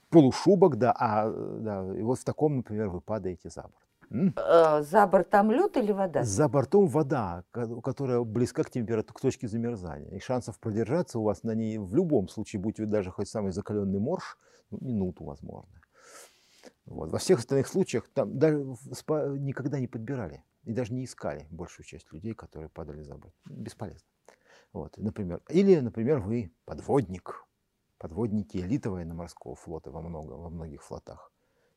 [0.10, 3.88] полушубок, да, а да, и вот в таком, например, вы падаете за борт.
[4.10, 4.34] М?
[4.38, 6.24] А, за бортом лед или вода?
[6.24, 10.16] За бортом вода, ко- которая близка к температуре, к точке замерзания.
[10.16, 13.52] И шансов продержаться у вас на ней в любом случае, будь вы даже хоть самый
[13.52, 14.38] закаленный морж,
[14.72, 15.70] ну, минуту возможно.
[16.86, 17.12] Вот.
[17.12, 22.12] Во всех остальных случаях там даже никогда не подбирали и даже не искали большую часть
[22.12, 23.34] людей, которые падали за борт.
[23.46, 24.08] Бесполезно.
[24.74, 25.42] Вот, например.
[25.48, 27.46] Или, например, вы подводник,
[27.98, 31.32] подводники элиты военно-морского флота во, много, во многих флотах.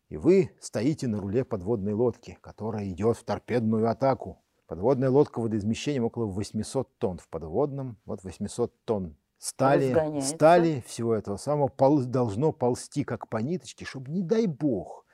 [0.09, 4.43] И вы стоите на руле подводной лодки, которая идет в торпедную атаку.
[4.66, 10.34] Подводная лодка водоизмещением около 800 тонн в подводном, вот 800 тонн стали, Разгоняется.
[10.34, 15.07] стали всего этого самого пол- должно ползти как по ниточке, чтобы, не дай бог,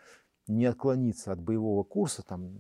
[0.47, 2.59] не отклониться от боевого курса, там,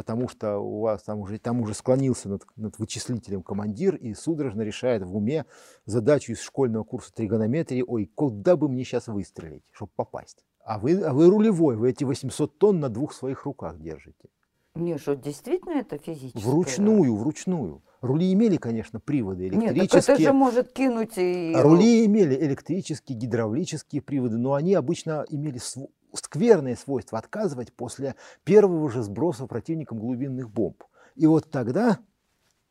[0.00, 4.62] потому что у вас там уже, там уже склонился над, над вычислителем командир и судорожно
[4.62, 5.44] решает в уме
[5.84, 10.42] задачу из школьного курса тригонометрии, ой, куда бы мне сейчас выстрелить, чтобы попасть.
[10.64, 14.30] А вы, а вы рулевой, вы эти 800 тонн на двух своих руках держите.
[14.74, 16.42] Не, что действительно это физически?
[16.42, 17.82] Вручную, вручную.
[18.00, 19.82] Рули имели, конечно, приводы электрические.
[19.82, 21.52] Нет, так это же может кинуть и...
[21.54, 25.90] Рули имели электрические, гидравлические приводы, но они обычно имели св...
[26.14, 30.82] скверное свойство отказывать после первого же сброса противником глубинных бомб.
[31.16, 31.98] И вот тогда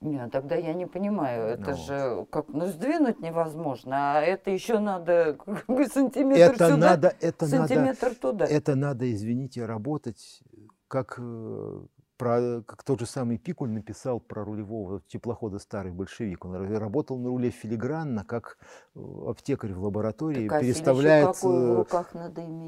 [0.01, 4.79] нет, тогда я не понимаю, это Ну же как, ну сдвинуть невозможно, а это еще
[4.79, 8.45] надо как бы сантиметр это сюда, надо, это надо, сантиметр туда.
[8.45, 10.41] это надо, извините, работать
[10.87, 11.81] как э,
[12.19, 16.43] про, как тот же самый Пикуль написал про рулевого теплохода «Старый большевик».
[16.43, 18.57] Он ра- работал на руле филигранно, как
[18.93, 21.85] э, аптекарь в лаборатории Так, а переставляет э,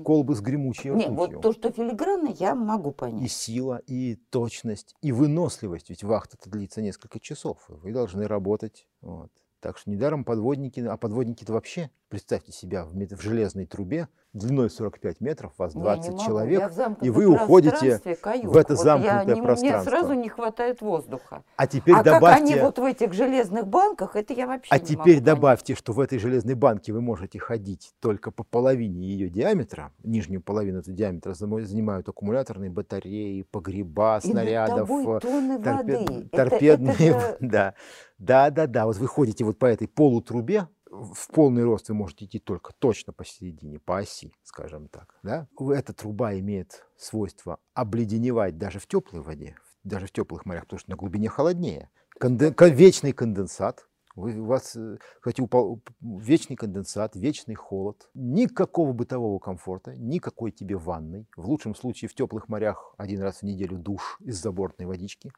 [0.05, 1.35] колбы с гремучей Нет, ртутью.
[1.35, 3.31] вот то, что филигранно, я могу И понять.
[3.31, 5.89] сила, и точность, и выносливость.
[5.89, 7.59] Ведь вахта-то длится несколько часов.
[7.69, 8.87] и Вы должны работать.
[9.01, 9.31] Вот.
[9.59, 15.19] Так что недаром подводники, а подводники-то вообще, представьте себя в, в железной трубе, длиной 45
[15.19, 16.25] метров, вас Не, 20 не могу.
[16.25, 18.45] человек, Я в и вы уходите каюк.
[18.53, 19.91] в это Вот я замкнутое не- пространство.
[19.91, 21.43] Мне сразу не хватает воздуха.
[21.57, 24.79] А теперь а добавьте, как они вот в этих железных банках, это я вообще а
[24.79, 25.23] не теперь могу понять.
[25.23, 29.91] добавьте, что в этой железной банке вы можете ходить только по половине ее диаметра.
[30.03, 36.27] Нижнюю половину этого диаметра занимают аккумуляторные батареи, погреба, И снарядов, э, тонны торпед- воды.
[36.31, 37.73] Это- торпедные, это же- да,
[38.17, 38.85] да, да, да.
[38.85, 43.13] Вот вы ходите вот по этой полутрубе, в полный рост вы можете идти только точно
[43.13, 45.15] посередине, по оси, скажем так.
[45.23, 45.47] Да?
[45.59, 50.89] Эта труба имеет свойство обледеневать даже в теплой воде, даже в теплых морях, потому что
[50.91, 51.89] на глубине холоднее.
[52.19, 53.87] Конден- ко- вечный конденсат.
[54.13, 60.75] Вы, у вас э, кстати, упал- вечный конденсат, вечный холод, никакого бытового комфорта, никакой тебе
[60.75, 61.29] ванной.
[61.37, 65.31] В лучшем случае в теплых морях один раз в неделю душ из забортной водички.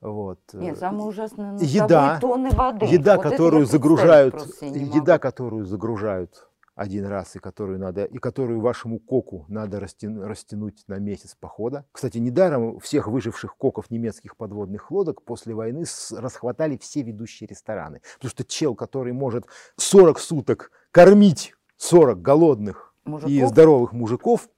[0.00, 0.40] Вот.
[0.52, 2.86] Нет, э, самое ужасное, еда, тонны воды.
[2.86, 8.98] еда, Вот которую загружают, еда, которую загружают один раз и которую надо и которую вашему
[8.98, 11.86] коку надо растяну- растянуть на месяц похода.
[11.90, 18.02] Кстати, недаром всех выживших коков немецких подводных лодок после войны с- расхватали все ведущие рестораны,
[18.16, 19.46] потому что чел, который может
[19.78, 23.48] 40 суток кормить 40 голодных и Мужиков?
[23.48, 24.48] здоровых мужиков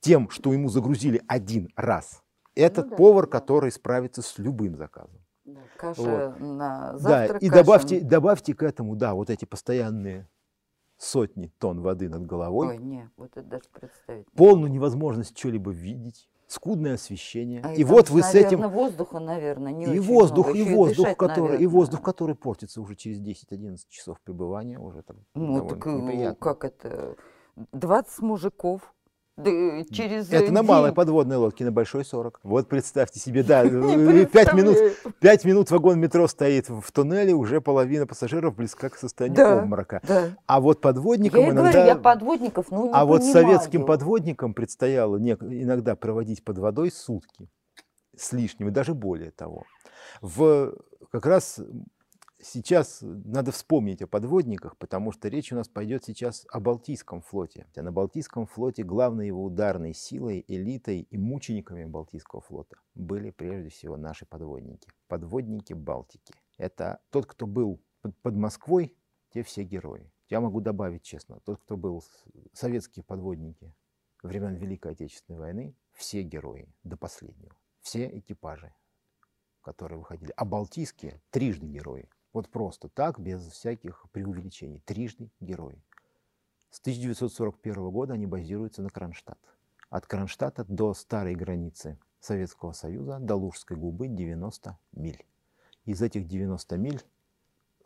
[0.00, 2.22] тем, что ему загрузили один раз.
[2.58, 3.30] Этот Ну да, повар, да.
[3.30, 5.20] который справится с любым заказом.
[5.44, 6.02] Да, Каша
[6.38, 6.40] Вот.
[6.40, 10.28] на Да, завтрак, и каша добавьте, добавьте к этому, да, вот эти постоянные
[10.98, 14.26] сотни тонн воды над головой, Ой, не, вот это даже представить.
[14.32, 17.60] полную невозможность что-либо видеть, скудное освещение.
[17.64, 18.68] А и там, вот вы с наверно, этим...
[18.70, 20.58] воздуха, наверное, не И воздух, много.
[20.58, 21.68] и Ещё воздух, дышать, который, и наверно.
[21.68, 26.34] воздух, который портится уже через 10-11 часов пребывания, уже так Ну, так э, неприятно.
[26.34, 27.14] как это?
[27.72, 28.94] 20 мужиков.
[29.38, 32.40] Э, через Это э, на малой подводной лодке, на большой 40.
[32.42, 34.94] Вот представьте себе, да, Не 5 минут, представляю.
[35.20, 39.60] пять минут вагон метро стоит в туннеле, уже половина пассажиров близка к состоянию Да.
[39.60, 40.00] обморока.
[40.06, 40.30] Да.
[40.46, 41.86] А вот подводникам Я и говорю, иногда...
[41.86, 43.32] я подводников, ну, не А вот понимаю.
[43.46, 47.48] советским подводникам предстояло нек- иногда проводить под водой сутки
[48.16, 49.62] с лишним, и даже более того.
[50.20, 50.74] В,
[51.12, 51.60] как раз
[52.40, 57.66] сейчас надо вспомнить о подводниках, потому что речь у нас пойдет сейчас о Балтийском флоте.
[57.76, 63.70] А на Балтийском флоте главной его ударной силой, элитой и мучениками Балтийского флота были прежде
[63.70, 64.88] всего наши подводники.
[65.08, 66.34] Подводники Балтики.
[66.56, 67.80] Это тот, кто был
[68.22, 68.96] под, Москвой,
[69.32, 70.10] те все герои.
[70.28, 72.04] Я могу добавить честно, тот, кто был
[72.52, 73.74] советские подводники
[74.22, 77.56] времен Великой Отечественной войны, все герои до последнего.
[77.80, 78.74] Все экипажи,
[79.62, 80.32] которые выходили.
[80.36, 82.08] А балтийские трижды герои.
[82.32, 84.80] Вот просто так, без всяких преувеличений.
[84.80, 85.82] Трижды герои.
[86.70, 89.38] С 1941 года они базируются на Кронштадт.
[89.90, 95.24] От Кронштадта до старой границы Советского Союза, до Лужской губы 90 миль.
[95.86, 97.02] Из этих 90 миль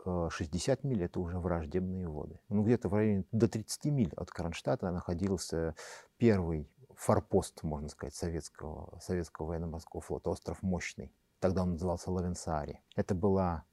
[0.04, 2.40] э, 60 миль это уже враждебные воды.
[2.48, 5.76] Ну, где-то в районе до 30 миль от Кронштадта находился
[6.16, 11.12] первый форпост, можно сказать, советского, советского военно-морского флота, остров Мощный.
[11.38, 12.80] Тогда он назывался Лавенсаари.
[12.96, 13.64] Это была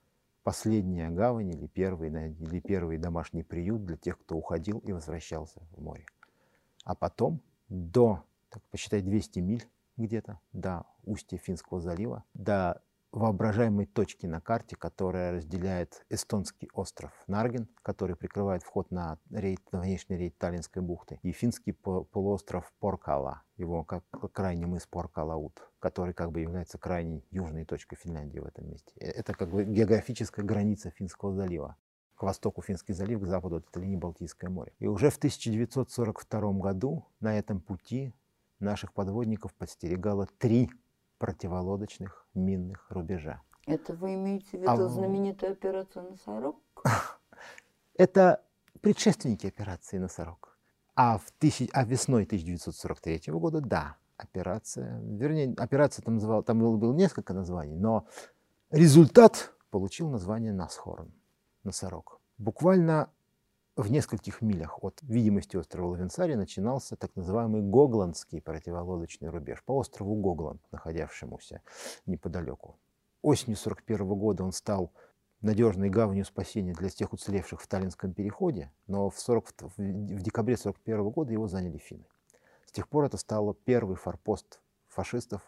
[0.44, 5.82] последняя гавань или первый, или первый домашний приют для тех, кто уходил и возвращался в
[5.82, 6.06] море.
[6.84, 9.68] А потом до, так посчитай, 200 миль
[9.98, 12.82] где-то до устья Финского залива, до
[13.12, 19.82] воображаемой точки на карте, которая разделяет эстонский остров Нарген, который прикрывает вход на, рейд, на
[19.82, 26.14] внешний рейд Таллинской бухты, и финский по- полуостров Поркала, его как крайний мыс Поркалаут, который
[26.14, 28.92] как бы является крайней южной точкой Финляндии в этом месте.
[29.00, 31.76] Э, Это как бы географическая граница Финского залива.
[32.16, 34.74] К востоку Финский залив, к западу от этой линии Балтийское море.
[34.80, 38.14] И уже в 1942 году на этом пути
[38.60, 40.70] наших подводников подстерегало три
[41.20, 43.42] противолодочных минных рубежа.
[43.66, 44.88] Это вы имеете в виду а...
[44.88, 46.58] знаменитую операцию «Носорог»?
[47.96, 48.44] Это
[48.82, 50.58] предшественники операции «Носорог».
[50.96, 51.70] А, в тысяч...
[51.74, 57.76] а весной 1943 года, да, операция, вернее, операция там, называла, там было, было несколько названий,
[57.76, 58.08] но
[58.72, 61.14] результат получил название Насхорн,
[61.64, 62.20] носорог.
[62.38, 63.10] Буквально
[63.82, 70.16] в нескольких милях от видимости острова Лавенсари начинался так называемый Гогландский противолодочный рубеж по острову
[70.16, 71.62] Гогланд, находившемуся
[72.06, 72.78] неподалеку.
[73.22, 74.92] Осенью 1941 года он стал
[75.40, 81.10] надежной гаванью спасения для тех уцелевших в Таллинском переходе, но в, 40, в декабре 1941
[81.10, 82.06] года его заняли финны.
[82.66, 84.60] С тех пор это стало первый форпост
[84.90, 85.42] фашистов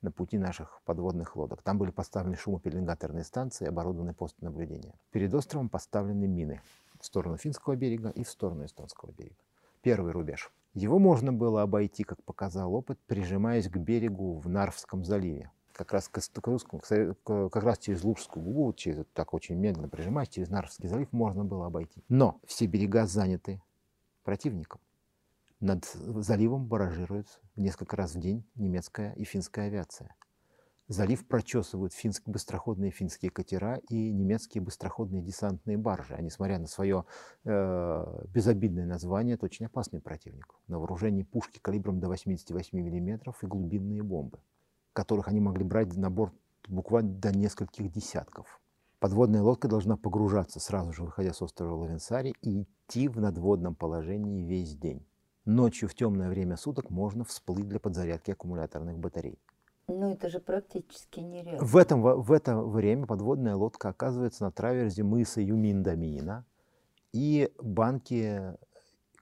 [0.00, 1.62] на пути наших подводных лодок.
[1.62, 4.94] Там были поставлены шумопеленгаторные станции, оборудованы посты наблюдения.
[5.10, 6.62] Перед островом поставлены мины
[7.00, 9.36] в сторону финского берега и в сторону эстонского берега.
[9.82, 10.50] Первый рубеж.
[10.74, 15.50] Его можно было обойти, как показал опыт, прижимаясь к берегу в Нарвском заливе.
[15.72, 20.48] Как раз, к, к, как раз через Лужскую губу, через, так очень медленно прижимаясь, через
[20.50, 22.02] Нарвский залив можно было обойти.
[22.08, 23.62] Но все берега заняты
[24.24, 24.80] противником.
[25.60, 30.14] Над заливом баражирует несколько раз в день немецкая и финская авиация.
[30.88, 36.14] Залив прочесывают финские, быстроходные финские катера и немецкие быстроходные десантные баржи.
[36.14, 37.04] А несмотря на свое
[37.44, 40.54] э, безобидное название, это очень опасный противник.
[40.66, 44.38] На вооружении пушки калибром до 88 мм и глубинные бомбы,
[44.94, 46.32] которых они могли брать на борт
[46.66, 48.58] буквально до нескольких десятков.
[48.98, 54.42] Подводная лодка должна погружаться сразу же, выходя с острова Лавенсари, и идти в надводном положении
[54.42, 55.06] весь день.
[55.44, 59.38] Ночью в темное время суток можно всплыть для подзарядки аккумуляторных батарей.
[59.88, 61.64] Ну, это же практически нереально.
[61.64, 66.44] В, этом, в это время подводная лодка оказывается на траверзе мыса Юминдамина
[67.12, 68.54] и банки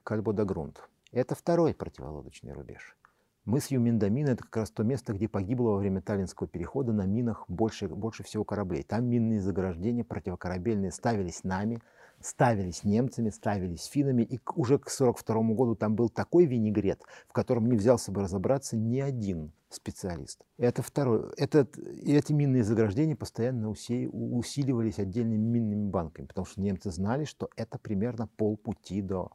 [0.03, 0.89] Кальбодогрунт.
[1.13, 2.97] Это второй противолодочный рубеж.
[3.45, 7.45] Мыс Юминдамина– это как раз то место, где погибло во время Таллинского перехода на минах
[7.47, 8.83] больше, больше всего кораблей.
[8.83, 11.81] Там минные заграждения противокорабельные ставились нами–
[12.21, 17.67] ставились немцами, ставились финнами, и уже к 1942 году там был такой винегрет, в котором
[17.67, 20.43] не взялся бы разобраться ни один специалист.
[20.57, 21.31] Это второе.
[21.37, 21.67] Это,
[22.01, 28.27] эти минные заграждения постоянно усиливались отдельными минными банками, потому что немцы знали, что это примерно
[28.27, 29.31] полпути до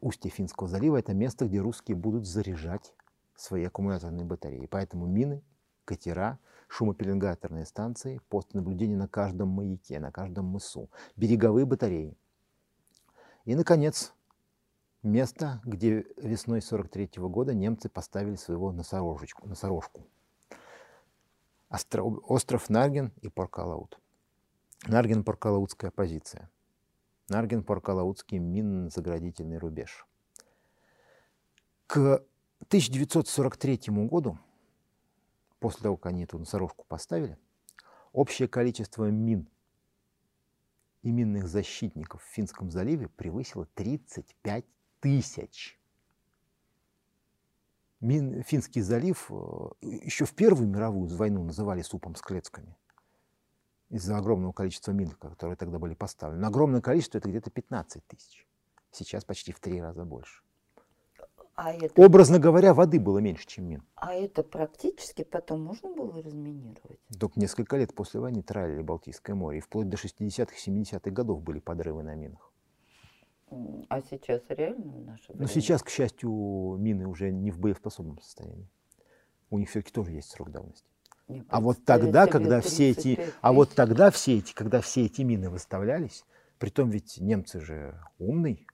[0.00, 0.98] устья Финского залива.
[0.98, 2.94] Это место, где русские будут заряжать
[3.34, 4.66] свои аккумуляторные батареи.
[4.66, 5.42] Поэтому мины,
[5.84, 6.38] катера,
[6.70, 12.16] шумопеленгаторные станции, пост наблюдения на каждом маяке, на каждом мысу, береговые батареи.
[13.44, 14.14] И, наконец,
[15.02, 20.06] место, где весной 43 -го года немцы поставили своего носорожечку, носорожку.
[21.68, 23.98] Остров Нарген и Поркалаут.
[24.86, 26.50] Нарген-Поркалаутская позиция.
[27.28, 30.06] Нарген-Поркалаутский минно-заградительный рубеж.
[31.86, 32.24] К
[32.60, 34.38] 1943 году
[35.60, 37.38] после того, как они эту носорожку поставили,
[38.12, 39.48] общее количество мин
[41.02, 44.64] и минных защитников в Финском заливе превысило 35
[45.00, 45.78] тысяч.
[48.00, 49.34] Мин, Финский залив э,
[49.82, 52.76] еще в Первую мировую войну называли супом с клетками
[53.90, 56.40] из-за огромного количества мин, которые тогда были поставлены.
[56.40, 58.46] Но огромное количество это где-то 15 тысяч.
[58.90, 60.42] Сейчас почти в три раза больше.
[61.62, 62.00] А это...
[62.00, 63.82] Образно говоря, воды было меньше, чем мин.
[63.94, 66.98] А это практически потом можно было разминировать?
[67.18, 69.58] Только несколько лет после войны тралили Балтийское море.
[69.58, 72.50] И вплоть до 60-х, 70-х годов были подрывы на минах.
[73.90, 75.42] А сейчас реально в наше время?
[75.42, 76.30] Ну, сейчас, к счастью,
[76.78, 78.70] мины уже не в боеспособном состоянии.
[79.50, 80.88] У них все-таки тоже есть срок давности.
[81.50, 85.50] А вот тогда, когда все эти, а вот тогда все эти, когда все эти мины
[85.50, 86.24] выставлялись,
[86.58, 88.66] притом ведь немцы же умный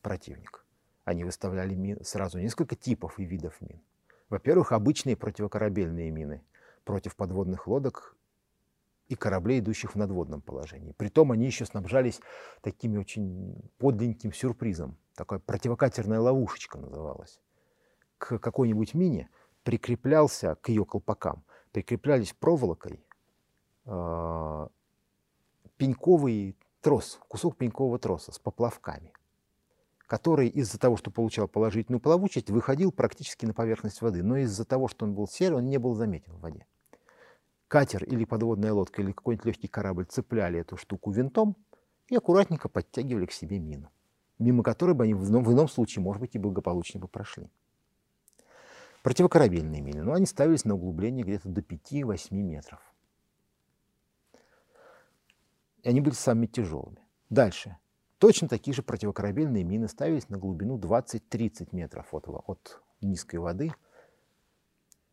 [0.00, 0.61] противник,
[1.04, 3.80] они выставляли мин, сразу несколько типов и видов мин.
[4.28, 6.42] Во-первых, обычные противокорабельные мины
[6.84, 8.16] против подводных лодок
[9.08, 10.92] и кораблей, идущих в надводном положении.
[10.92, 12.20] Притом они еще снабжались
[12.62, 14.96] такими очень подленьким сюрпризом.
[15.14, 17.40] Такая противокатерная ловушечка называлась.
[18.18, 19.28] К какой-нибудь мине
[19.64, 23.04] прикреплялся, к ее колпакам, прикреплялись проволокой
[23.84, 24.68] э,
[25.76, 29.12] пеньковый трос, кусок пенькового троса с поплавками
[30.12, 34.22] который из-за того, что получал положительную плавучесть, выходил практически на поверхность воды.
[34.22, 36.66] Но из-за того, что он был серый, он не был заметен в воде.
[37.66, 41.56] Катер или подводная лодка или какой-нибудь легкий корабль цепляли эту штуку винтом
[42.08, 43.90] и аккуратненько подтягивали к себе мину,
[44.38, 47.48] мимо которой бы они в ином, в ином случае, может быть, и благополучнее бы прошли.
[49.02, 52.80] Противокорабельные мины, но они ставились на углубление где-то до 5-8 метров.
[55.82, 56.98] И они были самыми тяжелыми.
[57.30, 57.78] Дальше.
[58.22, 63.72] Точно такие же противокорабельные мины ставились на глубину 20-30 метров от, от низкой воды.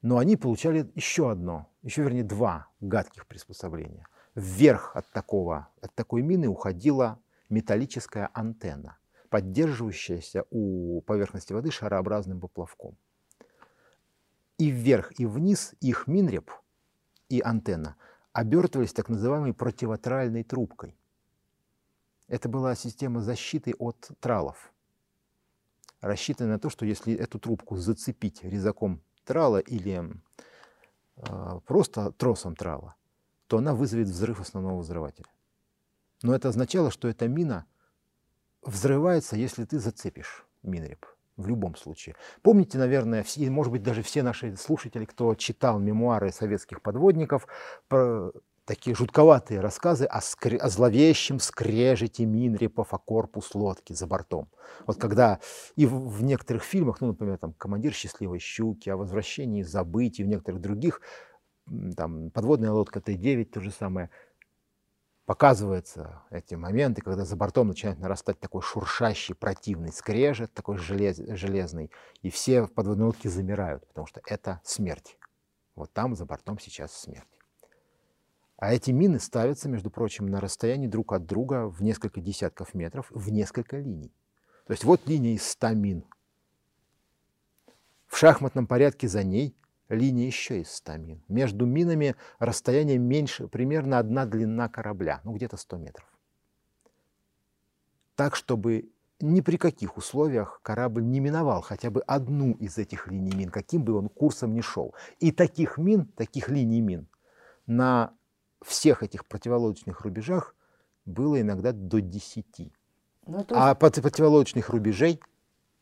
[0.04, 4.06] Но они получали еще одно, еще вернее два гадких приспособления.
[4.36, 9.00] Вверх от, такого, от такой мины уходила металлическая антенна,
[9.30, 12.96] поддерживающаяся у поверхности воды шарообразным поплавком.
[14.60, 16.52] И вверх, и вниз их минреп
[17.28, 17.96] и антенна
[18.34, 20.99] обертывались так называемой противотральной трубкой.
[22.30, 24.72] Это была система защиты от тралов,
[26.00, 30.14] рассчитанная на то, что если эту трубку зацепить резаком трала или
[31.18, 32.96] э, просто тросом трала,
[33.48, 35.28] то она вызовет взрыв основного взрывателя.
[36.22, 37.66] Но это означало, что эта мина
[38.62, 42.16] взрывается, если ты зацепишь минреп в любом случае.
[42.44, 47.48] Помните, наверное, все, может быть, даже все наши слушатели, кто читал мемуары советских подводников,
[47.88, 48.32] про
[48.70, 50.56] такие жутковатые рассказы о, скре...
[50.58, 54.48] о зловещем скрежете минрепов о корпус лодки за бортом.
[54.86, 55.40] Вот когда
[55.76, 60.28] и в, в некоторых фильмах, ну, например, там «Командир счастливой щуки», о возвращении забытий, в
[60.28, 61.02] некоторых других,
[61.98, 64.12] там «Подводная лодка Т-9», то же самое,
[65.26, 71.90] показываются эти моменты, когда за бортом начинает нарастать такой шуршащий, противный скрежет, такой желез, железный,
[72.22, 75.18] и все в подводной лодке замирают, потому что это смерть.
[75.74, 77.39] Вот там за бортом сейчас смерть.
[78.60, 83.08] А эти мины ставятся, между прочим, на расстоянии друг от друга в несколько десятков метров,
[83.10, 84.14] в несколько линий.
[84.68, 86.04] То есть вот линия из 100 мин.
[88.06, 89.56] В шахматном порядке за ней
[89.88, 91.24] линия еще из 100 мин.
[91.30, 96.08] Между минами расстояние меньше, примерно одна длина корабля, ну где-то 100 метров.
[98.16, 98.90] Так, чтобы
[99.22, 103.86] ни при каких условиях корабль не миновал хотя бы одну из этих линий мин, каким
[103.86, 104.94] бы он курсом ни шел.
[105.20, 107.08] И таких мин, таких линий мин
[107.66, 108.14] на
[108.62, 110.56] всех этих противолодочных рубежах
[111.06, 112.74] было иногда до 10.
[113.28, 113.48] Ну, есть...
[113.52, 115.20] А противолодочных рубежей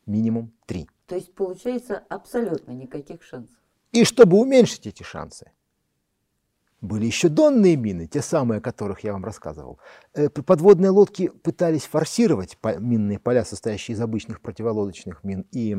[0.06, 0.88] минимум 3.
[1.06, 3.56] То есть получается абсолютно никаких шансов.
[3.92, 5.52] И чтобы уменьшить эти шансы,
[6.80, 9.78] были еще донные мины, те самые, о которых я вам рассказывал.
[10.14, 15.76] Э, подводные лодки пытались форсировать минные поля, состоящие из обычных противолодочных мин и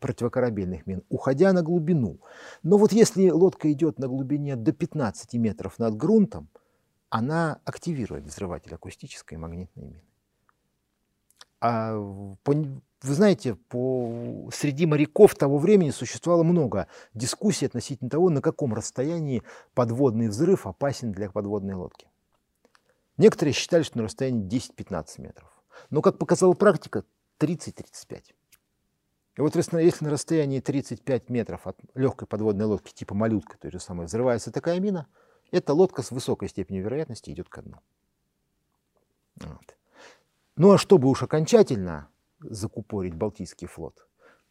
[0.00, 2.20] противокорабельных мин, уходя на глубину.
[2.62, 6.48] Но вот если лодка идет на глубине до 15 метров над грунтом,
[7.08, 10.05] она активирует взрыватель акустической и магнитной мины.
[11.68, 14.48] А вы знаете, по...
[14.52, 19.42] среди моряков того времени существовало много дискуссий относительно того, на каком расстоянии
[19.74, 22.08] подводный взрыв опасен для подводной лодки.
[23.16, 25.50] Некоторые считали, что на расстоянии 10-15 метров.
[25.90, 27.02] Но, как показала практика,
[27.40, 28.22] 30-35.
[29.34, 33.80] И вот если на расстоянии 35 метров от легкой подводной лодки типа малютка, той же
[33.80, 35.08] самой, взрывается такая мина,
[35.50, 37.78] эта лодка с высокой степенью вероятности идет ко дну.
[39.40, 39.75] Вот.
[40.56, 42.08] Ну а чтобы уж окончательно
[42.40, 44.06] закупорить Балтийский флот.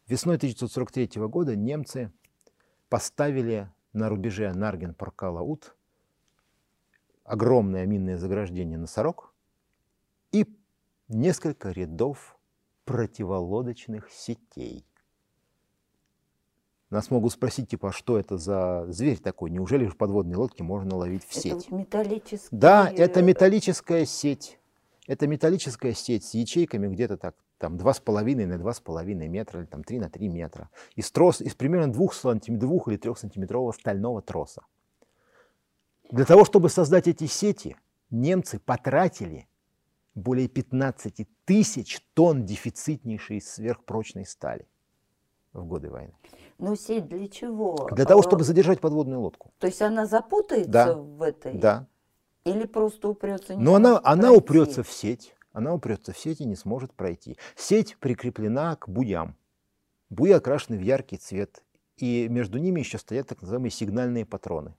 [0.06, 2.12] Весной 1943 года немцы
[2.88, 5.74] поставили на рубеже Нарген-Паркала-Ут
[7.24, 9.34] огромное минное заграждение «Носорог»
[10.30, 10.46] и
[11.08, 12.38] несколько рядов
[12.84, 14.86] противолодочных сетей.
[16.88, 19.50] Нас могут спросить, типа, а что это за зверь такой?
[19.50, 21.66] Неужели в подводной лодке можно ловить в сеть?
[21.66, 22.60] Это металлическая...
[22.60, 24.60] Да, это металлическая сеть.
[25.06, 30.00] Это металлическая сеть с ячейками где-то так там 2,5 на 2,5 метра, или там 3
[30.00, 34.62] на 3 метра, из, трос, из примерно 2, сантим, 2 или 3 сантиметрового стального троса.
[36.10, 37.76] Для того, чтобы создать эти сети,
[38.10, 39.48] немцы потратили
[40.14, 44.66] более 15 тысяч тонн дефицитнейшей сверхпрочной стали
[45.52, 46.14] в годы войны.
[46.58, 47.88] Но сеть для чего?
[47.92, 49.52] Для того, чтобы задержать подводную лодку.
[49.58, 50.94] То есть она запутается да.
[50.94, 51.54] в этой?
[51.54, 51.86] Да.
[52.46, 53.56] Или просто упрется?
[53.56, 57.38] Но она, она упрется в сеть она упрется в сеть и не сможет пройти.
[57.56, 59.36] Сеть прикреплена к буям.
[60.10, 61.64] Буи окрашены в яркий цвет,
[61.96, 64.74] и между ними еще стоят так называемые сигнальные патроны.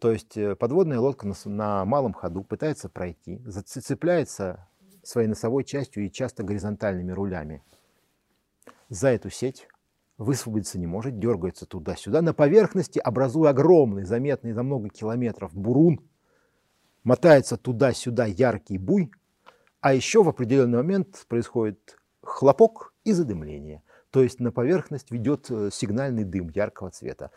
[0.00, 4.68] То есть э, подводная лодка на, на малом ходу пытается пройти, зацепляется
[5.02, 7.64] своей носовой частью и часто горизонтальными рулями
[8.90, 9.66] за эту сеть,
[10.18, 12.22] высвободиться не может, дергается туда-сюда.
[12.22, 16.00] На поверхности, образуя огромный, заметный за много километров бурун,
[17.04, 19.10] мотается туда-сюда яркий буй,
[19.80, 23.82] а еще в определенный момент происходит хлопок и задымление.
[24.10, 27.30] То есть на поверхность ведет э, сигнальный дым яркого цвета.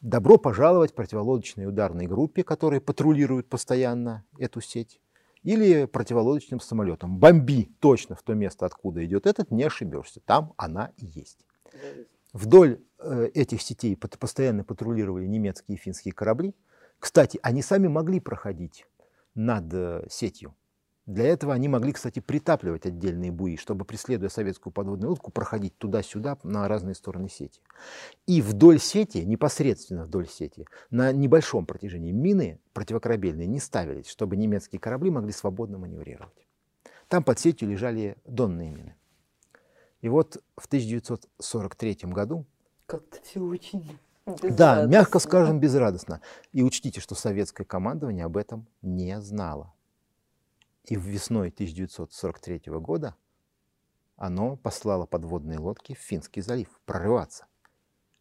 [0.00, 5.00] Добро пожаловать противолодочной ударной группе, которые патрулируют постоянно эту сеть,
[5.42, 7.18] или противолодочным самолетом.
[7.18, 10.20] Бомби точно в то место, откуда идет этот, не ошибешься.
[10.24, 11.46] Там она и есть.
[12.32, 16.54] Вдоль э, этих сетей постоянно патрулировали немецкие и финские корабли.
[17.04, 18.86] Кстати, они сами могли проходить
[19.34, 20.54] над э, сетью
[21.04, 26.38] Для этого они могли, кстати, притапливать отдельные буи, чтобы, преследуя советскую подводную лодку, проходить туда-сюда
[26.44, 27.60] на разные стороны сети.
[28.26, 34.80] И вдоль сети, непосредственно вдоль сети, на небольшом протяжении мины противокорабельные не ставились, чтобы немецкие
[34.80, 36.46] корабли могли свободно маневрировать.
[37.08, 38.96] Там под сетью лежали донные мины.
[40.00, 42.46] И вот в 1943 году...
[42.86, 46.20] Как-то все очень Да, мягко скажем, безрадостно.
[46.52, 49.74] И учтите, что советское командование об этом не знало.
[50.84, 53.14] И весной 1943 года
[54.16, 57.46] оно послало подводные лодки в Финский залив прорываться.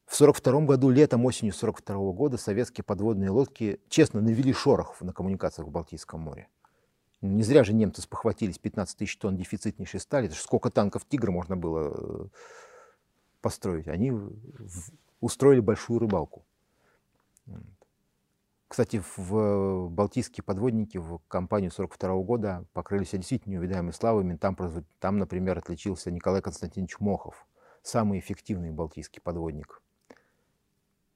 [0.06, 5.68] В 1942 году, летом, осенью 1942 года советские подводные лодки честно навели шорох на коммуникациях
[5.68, 6.50] в Балтийском море.
[7.22, 10.28] Не зря же немцы спохватились 15 тысяч тонн дефицитнейшей стали.
[10.28, 12.26] Это сколько танков «Тигр» можно было э,
[13.42, 13.88] построить.
[13.88, 14.12] Они
[15.24, 16.44] устроили большую рыбалку.
[18.68, 24.36] Кстати, в балтийские подводники в кампанию 42 года покрылись действительно неувидаемой славами.
[24.36, 24.58] Там,
[25.00, 27.48] там, например, отличился Николай Константинович Мохов,
[27.84, 29.82] самый эффективный балтийский подводник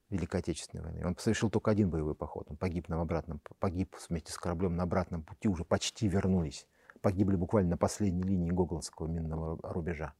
[0.08, 1.06] Великой Отечественной войны.
[1.06, 2.46] Он совершил только один боевой поход.
[2.48, 6.66] Он погиб на обратном, погиб вместе с кораблем на обратном пути, уже почти вернулись.
[7.02, 10.14] Погибли буквально на последней линии Гоголнского минного рубежа.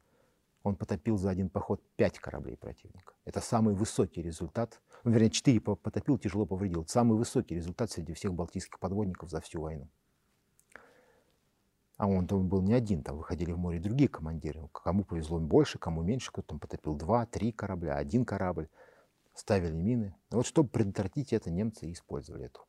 [0.69, 3.15] Он потопил за один поход пять кораблей противника.
[3.25, 6.85] Это самый высокий результат ну, вернее, четыре потопил, тяжело повредил.
[6.87, 9.89] Самый высокий результат среди всех балтийских подводников за всю войну.
[11.97, 14.69] А он там был не один, там выходили в море другие командиры.
[14.73, 18.69] Кому повезло больше, кому меньше, кто там потопил два, три корабля, один корабль,
[19.35, 20.15] ставили мины.
[20.31, 22.61] Вот чтобы предотвратить это, немцы использовали эту.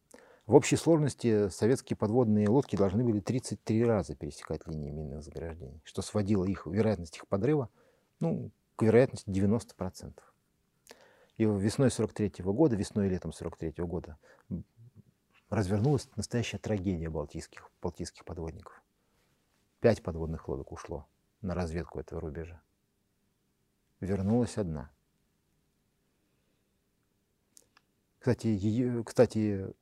[0.47, 6.01] В общей сложности советские подводные лодки должны были 33 раза пересекать линии минных заграждений, что
[6.01, 7.69] сводило их вероятность их подрыва
[8.19, 10.13] ну, к вероятности 90%.
[11.37, 14.17] И весной 43 -го года, весной и летом 43 -го года
[15.49, 18.83] развернулась настоящая трагедия балтийских, балтийских подводников.
[19.79, 21.07] Пять подводных лодок ушло
[21.41, 22.61] на разведку этого рубежа.
[23.99, 24.91] Вернулась одна.
[28.19, 29.73] Кстати, ее, кстати,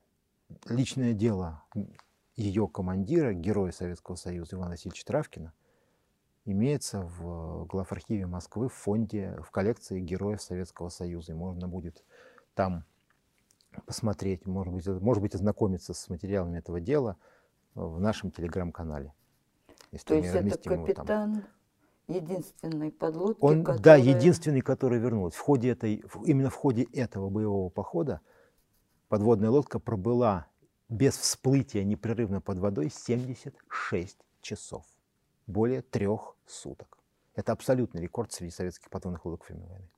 [0.66, 1.64] личное дело
[2.36, 5.54] ее командира, героя Советского Союза Ивана Васильевича Травкина–
[6.48, 11.34] имеется в главархиве Москвы в фонде, в коллекции Героев Советского Союза.
[11.34, 12.04] И можно будет
[12.56, 12.86] там
[13.86, 17.18] посмотреть, может быть, может быть ознакомиться с материалами этого дела
[17.76, 19.14] в нашем телеграм-канале.
[20.06, 21.45] То есть это капитан
[22.08, 23.84] единственной подлодки, Он, которая...
[23.84, 25.38] Да, единственный, который вернулся.
[25.38, 28.22] В ходе этой, именно в ходе этого боевого похода
[29.10, 30.48] подводная лодка пробыла
[30.89, 34.86] без всплытия непрерывно под водой 76 часов
[35.48, 36.98] более трех суток.
[37.36, 39.89] Это абсолютный рекорд среди советских подводных лодок время войны.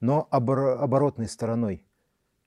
[0.00, 1.84] Но обор- оборотной стороной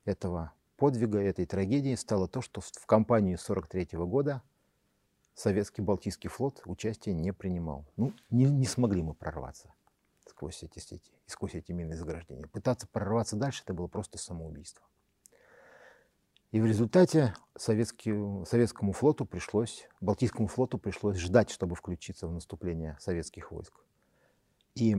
[0.05, 4.41] этого подвига, этой трагедии стало то, что в, кампании 43 года
[5.33, 7.85] советский Балтийский флот участия не принимал.
[7.97, 9.73] Ну, не, не смогли мы прорваться
[10.29, 12.47] сквозь эти сети, сквозь эти минные заграждения.
[12.47, 14.85] Пытаться прорваться дальше, это было просто самоубийство.
[16.51, 23.51] И в результате советскому флоту пришлось, Балтийскому флоту пришлось ждать, чтобы включиться в наступление советских
[23.51, 23.73] войск.
[24.73, 24.97] И,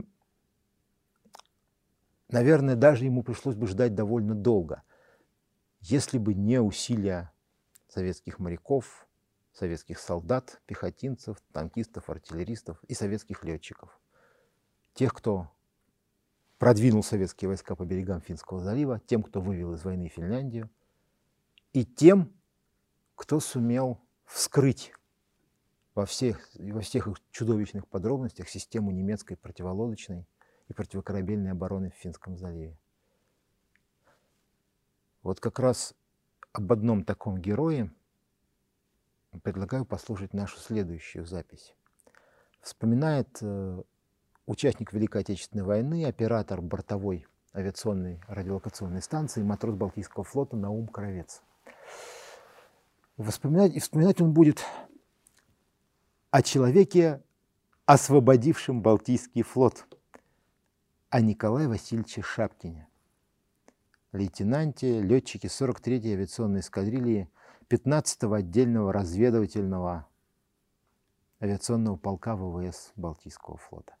[2.29, 4.83] наверное, даже ему пришлось бы ждать довольно долго,
[5.81, 7.33] если бы не усилия
[7.89, 9.05] советских моряков,
[9.51, 13.99] советских солдат, пехотинцев, танкистов, артиллеристов и советских летчиков.
[14.93, 15.51] Тех, кто
[16.59, 20.69] продвинул советские войска по берегам Финского залива, тем, кто вывел из войны Финляндию–
[21.73, 22.33] и тем,
[23.15, 24.93] кто сумел вскрыть
[25.95, 30.25] во всех, во всех их чудовищных подробностях систему немецкой противолодочной
[30.67, 32.77] и противокорабельной обороны в Финском заливе.
[35.23, 35.93] Вот как раз
[36.53, 37.93] об одном таком герое
[39.43, 41.75] предлагаю послушать нашу следующую запись.
[42.61, 43.81] Вспоминает э,
[44.45, 51.41] участник Великой Отечественной войны, оператор бортовой авиационной радиолокационной станции, матрос Балтийского флота Наум Кровец.
[53.17, 54.65] Воспоминать, и вспоминать он будет
[56.31, 57.21] о человеке,
[57.85, 59.85] освободившем Балтийский флот,
[61.09, 62.87] о Николае Васильевиче Шапкине,
[64.13, 67.29] лейтенанте, летчике 43-й авиационной эскадрильи
[67.69, 70.07] 15-го отдельного разведывательного
[71.41, 73.95] авиационного полка ВВС Балтийского флота.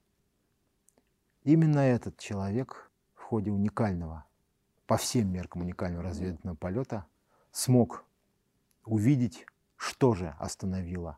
[1.43, 4.25] Именно этот человек в ходе уникального,
[4.85, 7.05] по всем меркам уникального разведывательного полета
[7.51, 8.05] смог
[8.85, 9.45] увидеть,
[9.75, 11.17] что же остановило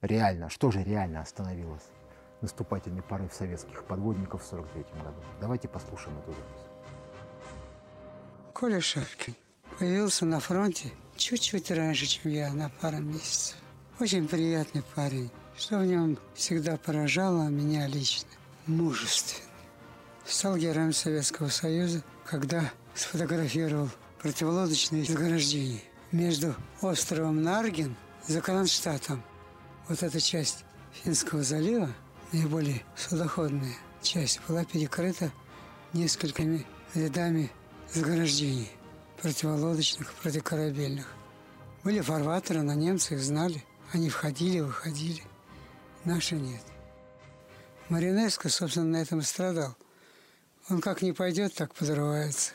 [0.00, 1.88] реально, что же реально остановилось
[2.40, 5.20] наступательный порыв советских подводников в 43 году.
[5.40, 6.70] Давайте послушаем эту запись.
[8.54, 9.34] Коля Шапкин
[9.78, 13.56] появился на фронте чуть-чуть раньше, чем я, на пару месяцев.
[13.98, 15.30] Очень приятный парень.
[15.56, 18.30] Что в нем всегда поражало меня лично?
[18.66, 19.46] Мужественный.
[20.24, 23.90] Стал героем Советского Союза, когда сфотографировал
[24.22, 25.80] противолодочные заграждения
[26.12, 27.96] между островом Нарген
[28.28, 29.22] и Кронштадтом.
[29.88, 31.90] Вот эта часть Финского залива,
[32.32, 35.30] наиболее судоходная часть, была перекрыта
[35.92, 37.50] несколькими рядами
[37.92, 38.70] заграждений
[39.20, 41.06] противолодочных, противокорабельных.
[41.82, 43.64] Были фарватеры, но немцы их знали.
[43.92, 45.22] Они входили, выходили.
[46.04, 46.62] Наши нет.
[47.88, 49.74] Маринеско, собственно, на этом и страдал.
[50.68, 52.52] Он как не пойдет, так подрывается.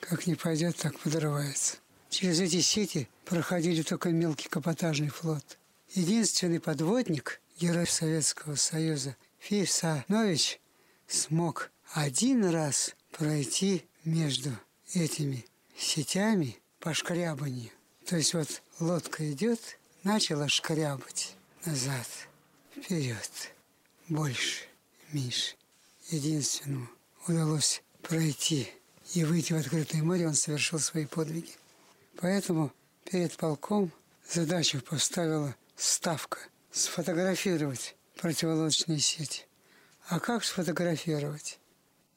[0.00, 1.76] Как не пойдет, так подрывается.
[2.10, 5.58] Через эти сети проходили только мелкий капотажный флот.
[5.92, 10.60] Единственный подводник, герой Советского Союза, Фисанович,
[11.06, 14.50] смог один раз пройти между
[14.94, 15.44] этими
[15.76, 17.70] сетями по шкрябанию.
[18.06, 19.60] То есть вот лодка идет,
[20.04, 22.06] начала шкрябать назад,
[22.76, 23.52] вперед,
[24.08, 24.64] больше,
[25.12, 25.56] меньше.
[26.10, 26.88] Единственному
[27.26, 28.68] удалось пройти
[29.14, 31.52] и выйти в открытое море, он совершил свои подвиги.
[32.20, 32.72] Поэтому
[33.04, 33.92] перед полком
[34.28, 36.38] задачу поставила ставка–
[36.72, 39.44] сфотографировать противолодочные сети.
[40.08, 41.58] А как сфотографировать?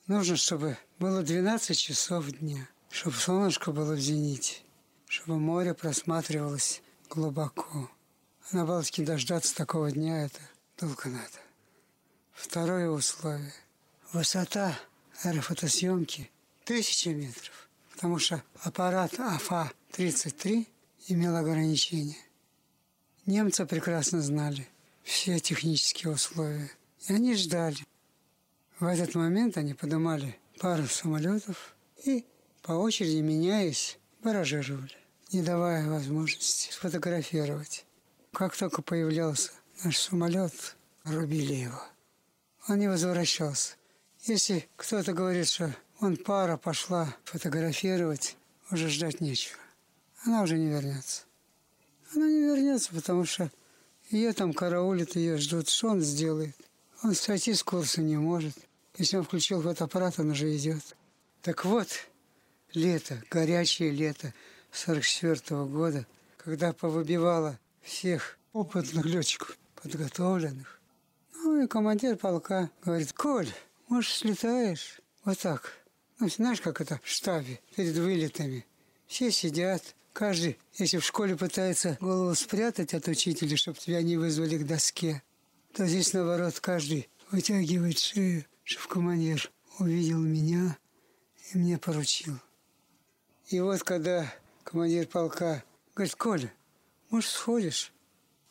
[0.08, 4.58] Нужно, чтобы было 12 часов дня, чтобы солнышко было в зените,
[5.08, 7.90] чтобы море просматривалось глубоко.
[8.52, 10.40] А на Балтике дождаться такого дня– это
[10.80, 11.40] долго надо.
[12.34, 13.54] Второе условие–
[14.14, 14.78] высота
[15.24, 16.32] аэрофотосъемки–
[16.70, 20.68] тысяча метров, потому что аппарат АФА-33
[21.08, 22.20] имел ограничения.
[23.26, 24.68] Немцы прекрасно знали
[25.02, 26.70] все технические условия,
[27.08, 27.84] и они ждали.
[28.80, 32.24] В этот момент они поднимали пару самолетов и
[32.62, 34.96] по очереди, меняясь, баражировали,
[35.32, 37.84] не давая возможности сфотографировать.
[38.32, 39.54] Как только появлялся
[39.84, 41.82] наш самолет, рубили его.
[42.68, 43.74] Он не возвращался.
[44.22, 48.38] Если кто-то говорит, что он пара пошла фотографировать,
[48.72, 49.60] уже ждать нечего.
[50.24, 51.24] Она уже не вернется.
[52.14, 53.52] Она не вернется, потому что
[54.10, 55.70] ее там караулят, ее ждут.
[55.70, 56.56] Что он сделает?
[57.04, 58.56] Он сойти с курса не может.
[58.98, 60.96] Если он включил фотоаппарат, он уже идет.
[61.42, 61.88] Так вот,
[62.74, 64.34] лето, горячее лето
[64.72, 66.06] 44 -го года,
[66.38, 70.80] когда повыбивало всех опытных летчиков, подготовленных.
[71.34, 73.50] Ну и командир полка говорит, Коль,
[73.88, 75.00] может, слетаешь?
[75.24, 75.79] Вот так.
[76.20, 78.66] Ну, знаешь, как это в штабе, перед вылетами.
[79.08, 84.58] Все сидят, каждый, если в школе пытается голову спрятать от учителя, чтобы тебя не вызвали
[84.58, 85.24] к доске,
[85.74, 89.50] то здесь, наоборот, каждый вытягивает шею, чтобы командир
[89.80, 90.78] увидел меня
[91.54, 92.38] и мне поручил.
[93.48, 94.32] И вот когда
[94.66, 95.64] командир полка
[95.96, 96.54] говорит, Коля,
[97.10, 97.94] может, сходишь?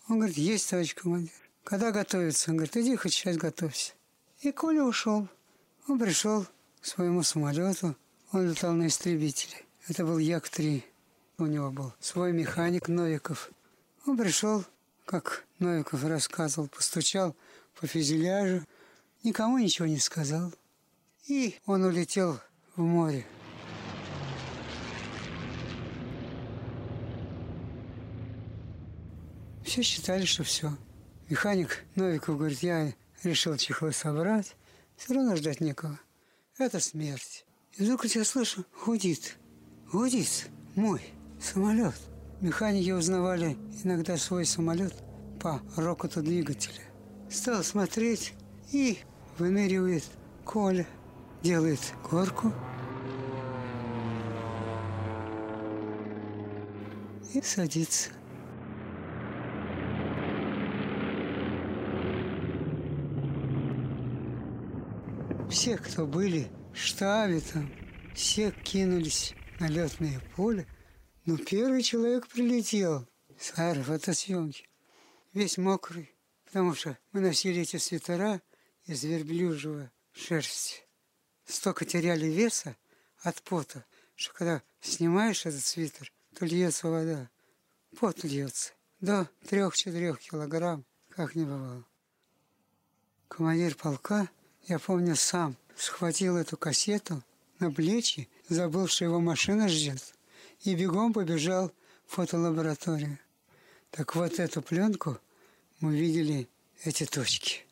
[0.08, 1.32] Он говорит, есть, товарищ командир.
[1.64, 2.50] Когда готовится?
[2.50, 3.92] Он говорит, иди хоть сейчас готовься.
[4.40, 5.28] И Коля ушел.
[5.86, 6.46] Он пришел
[6.82, 7.96] своему самолету.
[8.32, 9.64] Он летал на истребителе.
[9.88, 10.82] Это был Як-3.
[11.38, 13.50] У него был свой механик Новиков.
[14.06, 14.64] Он пришел,
[15.04, 17.36] как Новиков рассказывал, постучал
[17.80, 18.64] по фюзеляжу,
[19.22, 20.52] никому ничего не сказал.
[21.26, 22.40] И он улетел
[22.74, 23.26] в море.
[29.64, 30.76] Все считали, что все.
[31.28, 34.56] Механик Новиков говорит, я решил чехлы собрать,
[34.96, 36.00] все равно ждать некого.
[36.58, 37.44] Это смерть.
[37.76, 39.36] И вдруг я слышу, гудит,
[39.92, 41.00] гудит мой
[41.40, 41.94] самолет.
[42.40, 44.92] Механики узнавали иногда свой самолет
[45.40, 46.82] по рокоту двигателя.
[47.30, 48.32] Стал смотреть
[48.72, 48.98] и
[49.38, 50.02] выныривает
[50.44, 50.84] Коля,
[51.44, 51.80] делает
[52.10, 52.52] горку
[57.34, 58.10] и садится.
[65.60, 67.68] Все, кто были в штабе там,
[68.14, 70.68] все кинулись на летное поле.
[71.24, 74.68] Но первый человек прилетел с аэрофотосъемки,
[75.32, 78.40] весь мокрый, потому что мы носили эти свитера
[78.84, 80.84] из верблюжьего шерсти.
[81.44, 82.76] Столько теряли веса
[83.24, 83.84] от пота,
[84.14, 87.30] что когда снимаешь этот свитер, то льется вода.
[87.98, 88.74] Пот льется.
[89.00, 91.84] До трех-четырех килограмм, как не бывало.
[93.26, 94.28] Командир полка
[94.68, 97.22] я помню, сам схватил эту кассету
[97.58, 100.14] на плечи, забыл, что его машина ждет,
[100.62, 101.72] и бегом побежал
[102.06, 103.18] в фотолабораторию.
[103.90, 105.18] Так вот эту пленку
[105.80, 106.48] мы видели
[106.84, 107.64] эти точки.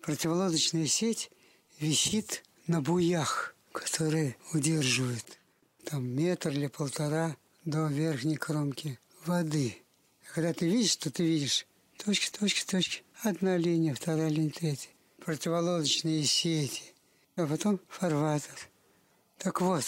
[0.00, 1.30] Противолодочная сеть
[1.80, 5.24] висит на буях, которые удерживают
[5.84, 9.82] там метр или полтора до верхней кромки воды.
[10.32, 11.66] Когда ты видишь, что ты видишь
[11.98, 13.02] точки, точки, точки.
[13.22, 14.93] Одна линия, вторая линия, третья.
[15.24, 16.82] Противолодочные сети.
[17.36, 18.68] А потом фарватер.
[19.38, 19.84] Так вот,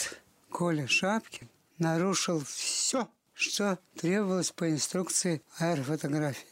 [0.51, 6.47] Коля Шапкин нарушил все, что требовалось по инструкции аэрофотографии.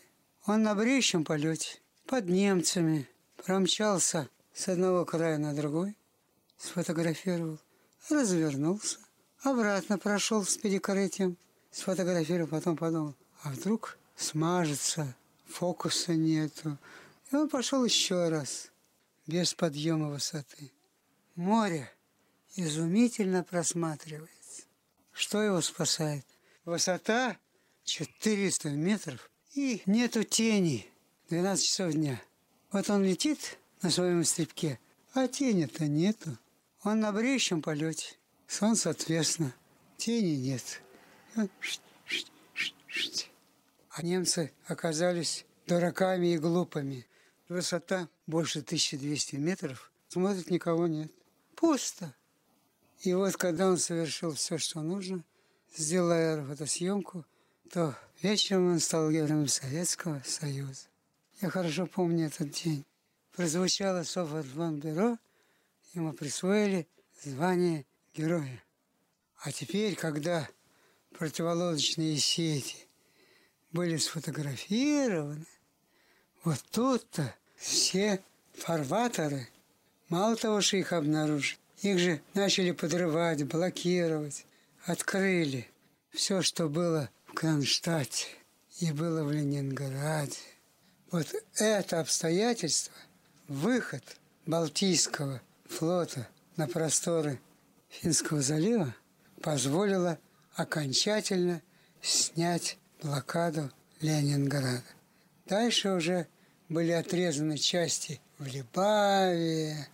[0.46, 3.08] Он на бреющем полете под немцами
[3.42, 5.96] промчался с одного края на другой,
[6.58, 7.58] сфотографировал,
[8.10, 8.98] развернулся,
[9.42, 11.38] обратно прошел с перекрытием,
[11.70, 15.16] сфотографировал, потом подумал, а вдруг смажется,
[15.46, 16.76] фокуса нету.
[17.32, 18.70] И он пошел еще раз,
[19.26, 20.72] без подъема высоты.
[21.34, 21.90] Море
[22.56, 24.62] изумительно просматривается.
[25.12, 26.24] Что его спасает?
[26.64, 27.36] Высота
[27.84, 30.86] 400 метров и нету тени.
[31.30, 32.20] 12 часов дня.
[32.70, 34.78] Вот он летит на своем стрибке,
[35.14, 36.38] а тени-то нету.
[36.82, 38.16] Он на бреющем полете.
[38.46, 39.54] Солнце ответственно.
[39.96, 40.82] Тени нет.
[43.90, 47.06] А немцы оказались дураками и глупыми.
[47.48, 49.92] Высота больше 1200 метров.
[50.08, 51.12] Смотрит, никого нет.
[51.56, 52.14] Пусто.
[53.00, 55.24] И вот когда он совершил все, что нужно,
[55.76, 57.24] сделал аэрофотосъемку,
[57.70, 60.86] то вечером он стал героем Советского Союза.
[61.40, 62.84] Я хорошо помню этот день.
[63.32, 65.18] Прозвучало Софордбанбюро,
[65.94, 66.86] ему присвоили
[67.22, 68.62] звание героя.
[69.38, 70.48] А теперь, когда
[71.18, 72.86] противолодочные сети
[73.72, 75.46] были сфотографированы,
[76.44, 78.20] вот тут-то все
[78.54, 79.48] фарватеры,
[80.08, 84.46] мало того, что их обнаружили, их же начали подрывать, блокировать,
[84.84, 85.68] открыли
[86.10, 88.26] все, что было в Кронштадте
[88.80, 90.38] и было в Ленинграде.
[91.10, 92.94] Вот это обстоятельство,
[93.48, 94.02] выход
[94.46, 97.40] Балтийского флота на просторы
[97.88, 98.94] Финского залива
[99.40, 100.18] позволило
[100.54, 101.62] окончательно
[102.02, 104.82] снять блокаду Ленинграда.
[105.46, 106.26] Дальше уже
[106.68, 109.88] были отрезаны части в Либаве,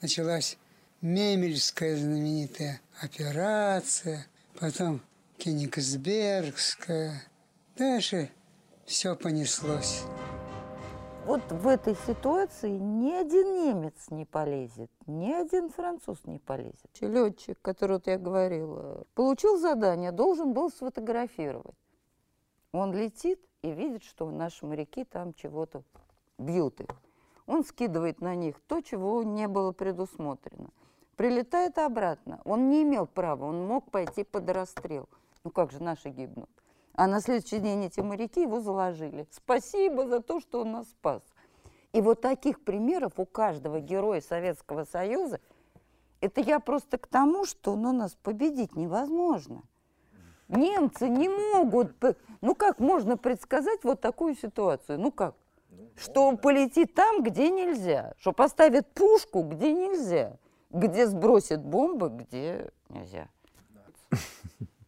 [0.00, 0.58] началась
[1.00, 4.26] Мемельская знаменитая операция,
[4.58, 5.00] потом
[5.38, 7.22] Кенигсбергская.
[7.76, 8.30] Дальше
[8.84, 10.02] все понеслось.
[11.24, 16.90] Вот в этой ситуации ни один немец не полезет, ни один француз не полезет.
[17.00, 21.76] Летчик, который вот я говорила, получил задание, должен был сфотографировать.
[22.72, 25.82] Он летит и видит, что наши моряки там чего-то
[26.40, 26.88] бьют их.
[27.46, 30.70] Он скидывает на них то, чего не было предусмотрено.
[31.16, 32.40] Прилетает обратно.
[32.44, 35.08] Он не имел права, он мог пойти под расстрел.
[35.44, 36.50] Ну как же наши гибнут?
[36.94, 39.26] А на следующий день эти моряки его заложили.
[39.30, 41.22] Спасибо за то, что он нас спас.
[41.92, 45.40] И вот таких примеров у каждого героя Советского Союза,
[46.20, 49.62] это я просто к тому, что ну, нас победить невозможно.
[50.48, 51.92] Немцы не могут,
[52.40, 55.00] ну как можно предсказать вот такую ситуацию?
[55.00, 55.34] Ну как?
[56.00, 60.38] Что он полетит там, где нельзя, что поставит пушку, где нельзя,
[60.70, 63.28] где сбросит бомбы, где нельзя.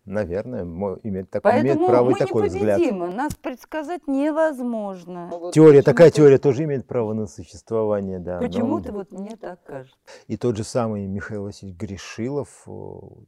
[0.05, 2.80] Наверное, имеет, так, имеет право и такой взгляд.
[2.90, 5.30] Нас предсказать невозможно.
[5.53, 8.38] Теория, такая теория тоже имеет право на существование, да.
[8.38, 8.98] Почему-то но...
[8.98, 9.96] вот мне так кажется.
[10.26, 12.66] И тот же самый Михаил Васильевич Гришилов,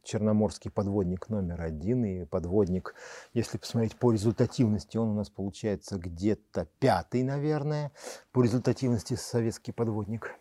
[0.02, 2.96] черноморский подводник номер один и подводник,
[3.34, 7.92] если посмотреть по результативности, он у нас получается где-то пятый, наверное,
[8.32, 10.34] по результативности советский подводник.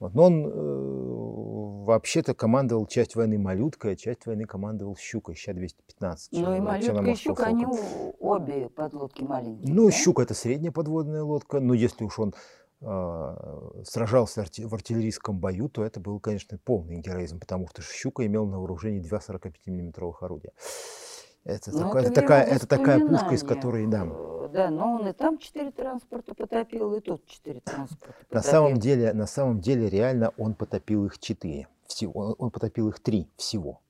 [0.00, 0.14] Вот.
[0.14, 6.32] Но он э, вообще-то командовал часть войны малюткой, а часть войны командовал щукой, ща 215.
[6.32, 7.66] Ну и малютка и щука, они
[8.18, 9.72] обе подлодки маленькие.
[9.72, 9.92] Ну, да?
[9.92, 12.34] щука это средняя подводная лодка, но если уж он
[12.80, 18.46] э, сражался в артиллерийском бою, то это был, конечно, полный героизм, потому что щука имел
[18.46, 20.52] на вооружении два 45-миллиметровых орудия.
[21.44, 24.06] Это, ну, такая, это, такая, это такая пушка, из которой, да.
[24.52, 28.36] Да, но он и там четыре транспорта потопил, и тут четыре транспорта потопил.
[28.36, 31.68] На самом деле, на самом деле, реально он потопил их четыре.
[31.86, 33.80] Всего, он потопил их три всего.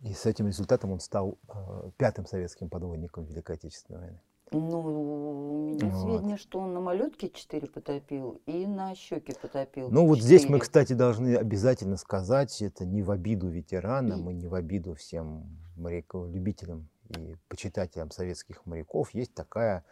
[0.00, 4.20] И с этим результатом он стал э, пятым советским подводником Великой Отечественной войны.
[4.50, 6.02] Ну, у меня вот.
[6.02, 9.88] сведения, что он на малютке 4 потопил и на щеке потопил.
[9.90, 10.06] Ну, 4.
[10.06, 14.54] вот здесь мы, кстати, должны обязательно сказать, это не в обиду ветеранам и не в
[14.54, 19.12] обиду всем моряков, любителям и почитателям советских моряков.
[19.12, 19.84] Есть такая,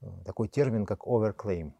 [0.00, 1.72] э, такой термин, как overclaim.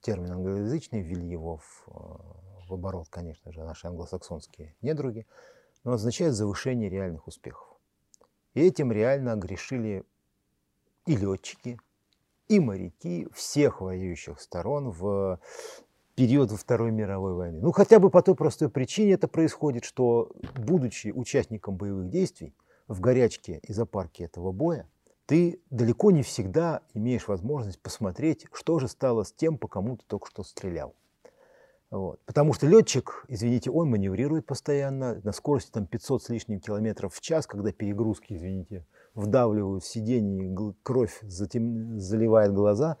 [0.00, 5.26] Термин англоязычный, ввели его в, э, в оборот, конечно же, наши англосаксонские недруги,
[5.84, 7.66] но означает завышение реальных успехов.
[8.54, 10.04] И этим реально грешили
[11.06, 11.78] и летчики,
[12.48, 15.40] и моряки всех воюющих сторон в
[16.14, 17.60] период Второй мировой войны.
[17.60, 22.54] Ну, хотя бы по той простой причине это происходит, что, будучи участником боевых действий,
[22.88, 24.88] в горячке и запарке этого боя,
[25.26, 30.04] ты далеко не всегда имеешь возможность посмотреть, что же стало с тем, по кому ты
[30.06, 30.94] только что стрелял.
[31.90, 32.20] Вот.
[32.24, 37.20] Потому что летчик, извините, он маневрирует постоянно на скорости там, 500 с лишним километров в
[37.20, 38.84] час, когда перегрузки, извините,
[39.16, 41.98] вдавливают в сиденье, кровь затем...
[41.98, 42.98] заливает глаза,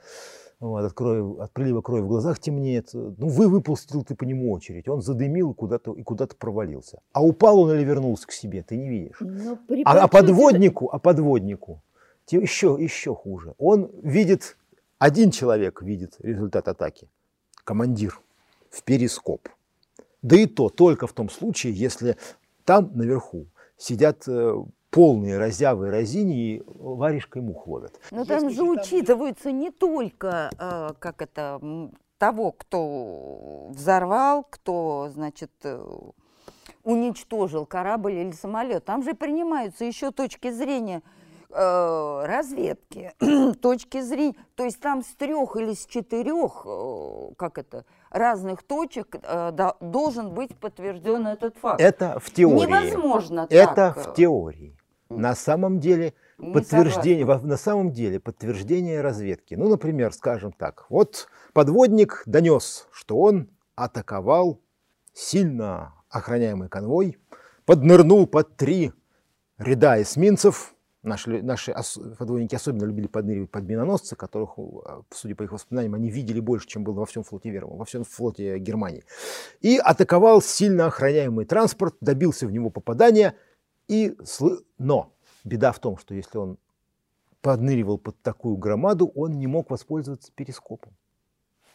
[0.58, 2.90] вот, от, крови, от прилива крови в глазах темнеет.
[2.92, 7.00] Ну, вы выпустил ты по нему очередь, он задымил куда-то, и куда-то провалился.
[7.12, 9.16] А упал он или вернулся к себе, ты не видишь.
[9.20, 11.82] Но А, а подводнику, а подводнику
[12.30, 13.54] еще, еще хуже.
[13.58, 14.56] Он видит,
[14.98, 17.08] один человек видит результат атаки,
[17.64, 18.20] командир
[18.70, 19.48] в перископ.
[20.22, 22.16] Да и то только в том случае, если
[22.64, 23.46] там наверху
[23.76, 24.54] сидят э,
[24.90, 28.00] полные разявы разини и варежкой мух ловят.
[28.10, 31.60] Но там же учитываются не только, э, как это,
[32.18, 35.84] того, кто взорвал, кто, значит, э,
[36.82, 38.84] уничтожил корабль или самолет.
[38.84, 41.02] Там же принимаются еще точки зрения
[41.50, 43.12] э, разведки,
[43.60, 49.16] точки зрения, то есть там с трех или с четырех, э, как это, разных точек
[49.22, 51.80] э, да, должен быть подтвержден этот факт.
[51.80, 52.66] Это в теории.
[52.66, 53.96] Невозможно Это так.
[53.98, 54.76] в теории.
[55.08, 57.48] На самом деле Не подтверждение, согласна.
[57.48, 59.54] на самом деле подтверждение разведки.
[59.54, 64.60] Ну, например, скажем так, вот подводник донес, что он атаковал
[65.12, 67.18] сильно охраняемый конвой,
[67.64, 68.92] поднырнул под три
[69.58, 70.74] ряда эсминцев.
[71.06, 71.72] Наши, наши
[72.18, 76.66] подводники особенно любили подныривать под миноносцы, которых, э, судя по их воспоминаниям, они видели больше,
[76.66, 79.04] чем было во всем флоте Верму, во всем флоте Германии.
[79.60, 83.36] И атаковал сильно охраняемый транспорт, добился в него попадания.
[83.86, 84.16] И
[84.78, 85.12] Но
[85.44, 86.58] беда в том, что если он
[87.40, 90.92] подныривал под такую громаду, он не мог воспользоваться перископом.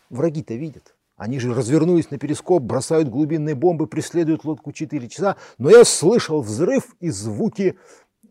[0.09, 0.93] Враги-то видят.
[1.15, 5.37] Они же развернулись на перископ, бросают глубинные бомбы, преследуют лодку 4 часа.
[5.57, 7.77] Но я слышал взрыв и звуки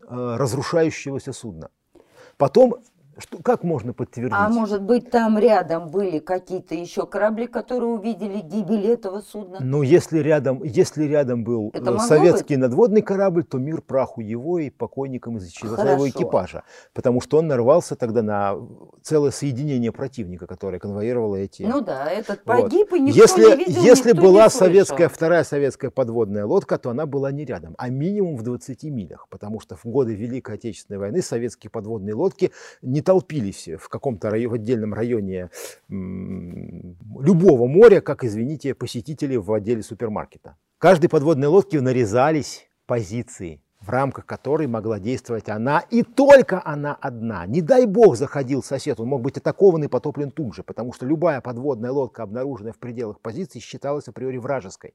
[0.09, 1.69] разрушающегося судна.
[2.37, 2.75] Потом,
[3.21, 4.33] что, как можно подтвердить?
[4.35, 9.59] А может быть, там рядом были какие-то еще корабли, которые увидели гибель этого судна?
[9.61, 14.69] Ну, если рядом, если рядом был э, советский надводный корабль, то мир праху его и
[14.69, 16.63] покойникам из его экипажа.
[16.93, 18.55] Потому что он нарвался тогда на
[19.01, 21.63] целое соединение противника, которое конвоировало эти...
[21.63, 22.63] Ну да, этот Вот.
[22.63, 26.77] погиб, и никто если, не видел, если никто была не советская, вторая советская подводная лодка,
[26.77, 30.55] то она была не рядом, а минимум в 20 милях, потому что в годы Великой
[30.55, 32.51] Отечественной войны советские подводные лодки
[32.81, 35.49] не толпились в каком-то районе, в отдельном районе
[35.89, 40.55] любого моря, как, извините, посетители в отделе супермаркета.
[40.77, 47.45] Каждой подводной лодке нарезались позиции, в рамках которой могла действовать она, и только она одна.
[47.47, 51.05] Не дай бог заходил сосед, он мог быть атакован и потоплен тут же, потому что
[51.05, 54.93] любая подводная лодка, обнаруженная в пределах позиции, считалась априори вражеской.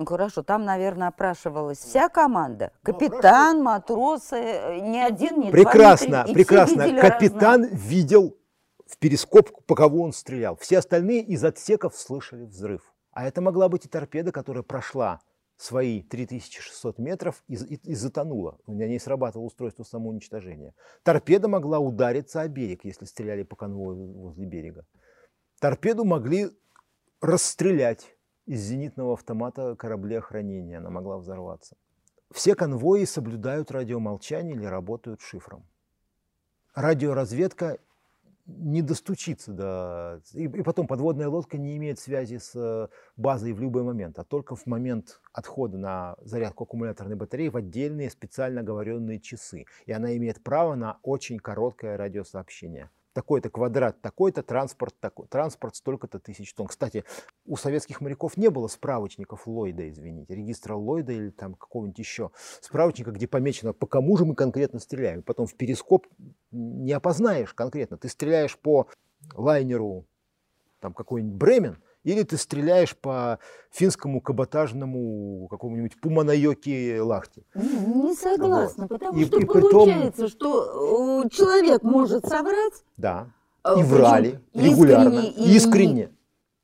[0.00, 2.72] Ну хорошо, там, наверное, опрашивалась вся команда.
[2.82, 6.32] Капитан, матросы, э, ни один, ни Прекрасно, два, ни три.
[6.32, 7.00] И прекрасно.
[7.02, 7.78] Капитан разное.
[7.78, 8.38] видел
[8.86, 10.56] в перископ, по кого он стрелял.
[10.56, 12.80] Все остальные из отсеков слышали взрыв.
[13.12, 15.20] А это могла быть и торпеда, которая прошла
[15.58, 18.56] свои 3600 метров и, и- и затонула.
[18.64, 20.72] У меня не срабатывало устройство самоуничтожения.
[21.02, 24.86] Торпеда могла удариться о берег, если стреляли по конвою возле берега.
[25.60, 26.48] Торпеду могли
[27.20, 28.16] расстрелять
[28.50, 30.78] из зенитного автомата корабли охранения.
[30.78, 31.76] Она могла взорваться.
[32.32, 35.64] Все конвои соблюдают радиомолчание или работают шифром.
[36.74, 37.78] Радиоразведка
[38.46, 40.20] не достучится до...
[40.32, 44.24] И, и потом подводная лодка не имеет связи с э, базой в любой момент, а
[44.24, 49.66] только в момент отхода на зарядку аккумуляторной батареи в отдельные специально оговоренные часы.
[49.86, 52.90] И она имеет право на очень короткое радиосообщение.
[53.12, 56.68] Такой-то квадрат, такой-то транспорт, такой, транспорт столько-то тысяч тонн.
[56.68, 57.04] Кстати,
[57.44, 62.30] у советских моряков не было справочников Ллойда, извините, регистра Ллойда или там какого-нибудь еще
[62.60, 65.22] справочника, где помечено, по кому же мы конкретно стреляем.
[65.22, 66.06] Потом в перископ
[66.52, 67.98] не опознаешь конкретно.
[67.98, 68.88] Ты стреляешь по
[69.34, 70.06] лайнеру,
[70.78, 73.38] там какой-нибудь Бремен, или ты стреляешь по
[73.70, 77.42] финскому каботажному какому-нибудь Пуманайоки Лахте.
[77.54, 82.84] Не согласна, потому И- что и притом- получается, что э, человек может соврать.
[82.96, 83.28] Да.
[83.64, 85.18] э, И причем врали регулярно.
[85.18, 86.10] искренне и- Искренне.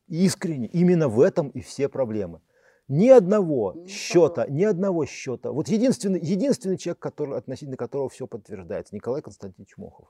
[0.08, 0.66] Искренне.
[0.68, 2.40] Именно в этом и все проблемы.
[2.88, 5.50] Ни одного счета, ни одного счета.
[5.50, 10.06] Вот единственный, единственный человек, который, относительно которого все подтверждается, Николай Константинович Мохов.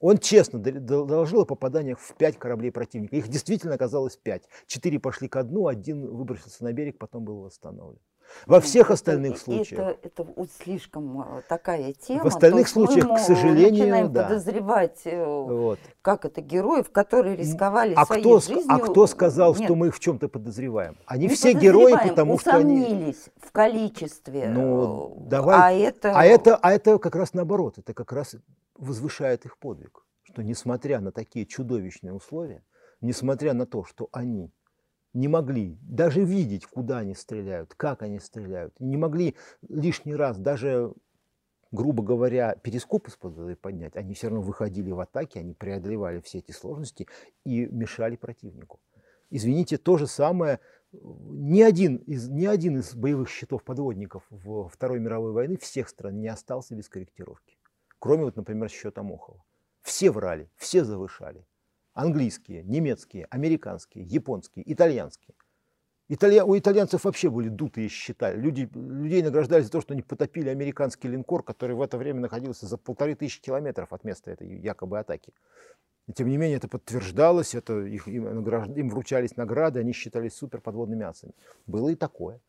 [0.00, 3.16] Он честно дол- дол- доложил о попаданиях в пять кораблей противника.
[3.16, 4.42] Их действительно оказалось пять.
[4.66, 7.98] Четыре пошли ко дну, один выбросился на берег, потом был восстановлен.
[8.46, 9.80] Во всех Это- остальных случаях.
[9.80, 12.24] Это, это вот слишком э, такая тема.
[12.24, 14.24] В остальных случаях, к сожалению, начинаем да.
[14.24, 15.78] подозревать, э, Вот.
[16.02, 18.64] как это, героев, которые рисковали А своей кто, жизнью.
[18.68, 20.96] а кто сказал, Нет, что мы их в чем-то подозреваем?
[21.06, 23.14] Они не все герои, потому что они...
[23.40, 24.48] в количестве.
[24.48, 25.56] Ну, э, давай.
[25.60, 26.12] А это...
[26.18, 27.78] А это, а это как раз наоборот.
[27.78, 28.34] Это как раз
[28.78, 32.64] возвышает их подвиг, что несмотря на такие чудовищные условия,
[33.00, 34.52] несмотря на то, что они
[35.12, 39.34] не могли даже видеть, куда они стреляют, как они стреляют, не могли
[39.66, 40.92] лишний раз даже,
[41.72, 46.38] грубо говоря, перископ из-под воды поднять, они все равно выходили в атаке, они преодолевали все
[46.38, 47.08] эти сложности
[47.44, 48.80] и мешали противнику.
[49.30, 50.60] Извините, то же самое,
[50.92, 56.20] ни один из, ни один из боевых щитов подводников в Второй мировой войны всех стран
[56.20, 57.55] не остался без корректировки.
[57.98, 59.44] Кроме, вот, например, счета Мохова.
[59.82, 61.46] Все врали, все завышали
[61.96, 65.34] английские, немецкие, американские, японские, итальянские.
[66.08, 66.44] Италья...
[66.44, 68.32] У итальянцев вообще были дутые счета.
[68.32, 68.68] Люди...
[68.74, 72.76] Людей награждали за то, что они потопили американский линкор, который в это время находился за
[72.76, 75.32] полторы тысячи километров от места этой якобы атаки.
[76.06, 78.76] И тем не менее это подтверждалось, это их, им, награжд...
[78.76, 81.32] им вручались награды, они считались суперподводными асами.
[81.66, 82.40] Было и такое.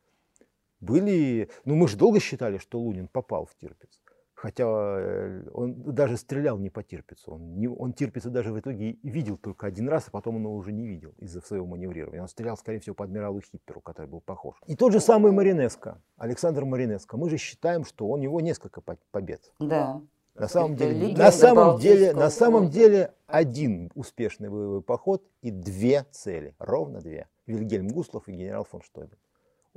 [0.82, 4.02] Были, ну мы же долго считали, что Лунин попал в Тирпиц.
[4.38, 7.32] Хотя э, он даже стрелял не по Тирпицу.
[7.32, 10.54] Он, не, он Тирпица даже в итоге видел только один раз, а потом он его
[10.54, 12.22] уже не видел из-за своего маневрирования.
[12.22, 14.56] Он стрелял, скорее всего, по адмиралу Хипперу, который был похож.
[14.68, 17.18] И тот же самый Маринеско, Александр Маринеско.
[17.18, 19.42] Мы же считаем, что у него несколько побед.
[19.60, 20.02] Да.
[20.36, 26.06] На самом, деле, на, самом деле, на самом деле один успешный боевой поход и две
[26.12, 27.28] цели, ровно две.
[27.48, 29.18] Вильгельм Гуслов и генерал фон Штойбен.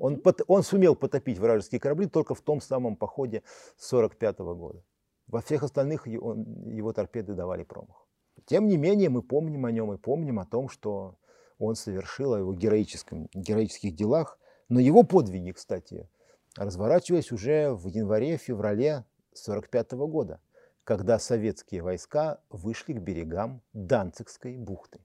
[0.01, 3.43] Он, он сумел потопить вражеские корабли только в том самом походе
[3.77, 4.83] 1945 года.
[5.27, 8.09] Во всех остальных его, его торпеды давали промах.
[8.47, 11.17] Тем не менее, мы помним о нем и помним о том, что
[11.59, 14.39] он совершил, о его героическом, героических делах.
[14.71, 16.09] Но его подвиги, кстати,
[16.57, 20.41] разворачивались уже в январе-феврале 1945 года,
[20.85, 25.01] когда советские войска вышли к берегам Данцигской бухты.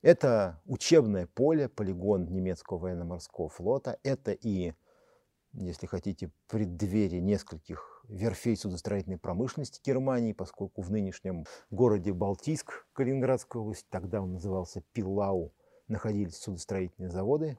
[0.00, 3.98] Это учебное поле, полигон немецкого военно-морского флота.
[4.04, 4.74] Это и,
[5.52, 13.86] если хотите, преддверие нескольких верфей судостроительной промышленности Германии, поскольку в нынешнем городе Балтийск, Калининградской области,
[13.90, 15.52] тогда он назывался Пилау,
[15.88, 17.58] находились судостроительные заводы,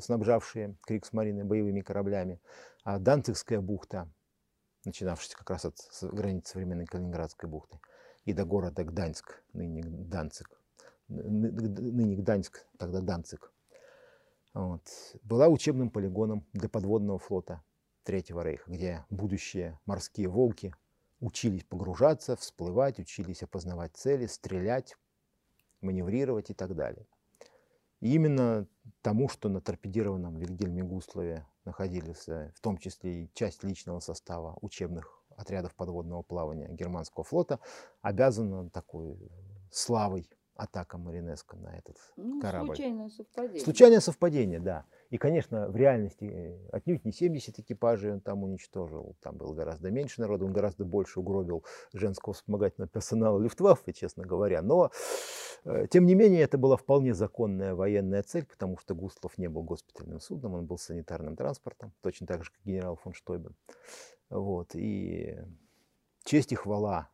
[0.00, 2.40] снабжавшие Криксмарины боевыми кораблями.
[2.82, 4.10] А Данцигская бухта,
[4.84, 7.78] начинавшаяся как раз от границы современной Калининградской бухты,
[8.24, 10.60] и до города Гданьск, ныне Данциг,
[11.08, 13.52] ныне Гданьск, тогда Данцик,
[14.54, 14.82] вот,
[15.22, 17.62] была учебным полигоном для подводного флота
[18.04, 20.74] Третьего Рейха, где будущие морские волки
[21.20, 24.96] учились погружаться, всплывать, учились опознавать цели, стрелять,
[25.80, 27.06] маневрировать и так далее.
[28.00, 28.66] И именно
[29.02, 35.22] тому, что на торпедированном Вильгельме Гуслове находились в том числе и часть личного состава учебных
[35.36, 37.60] отрядов подводного плавания германского флота,
[38.02, 39.18] обязана такой
[39.70, 42.76] славой атака Маринеско на этот ну, корабль.
[42.76, 43.60] Случайное совпадение.
[43.60, 44.84] Случайное совпадение, да.
[45.10, 49.16] И, конечно, в реальности э, отнюдь не 70 экипажей он там уничтожил.
[49.20, 54.62] Там было гораздо меньше народу, он гораздо больше угробил женского вспомогательного персонала Люфтваффе, честно говоря.
[54.62, 54.90] Но,
[55.64, 59.62] э, тем не менее, это была вполне законная военная цель, потому что Густлов не был
[59.62, 63.54] госпитальным судном, он был санитарным транспортом, точно так же, как генерал фон Штойбен.
[64.30, 64.74] Вот.
[64.74, 65.38] И
[66.24, 67.10] честь и хвала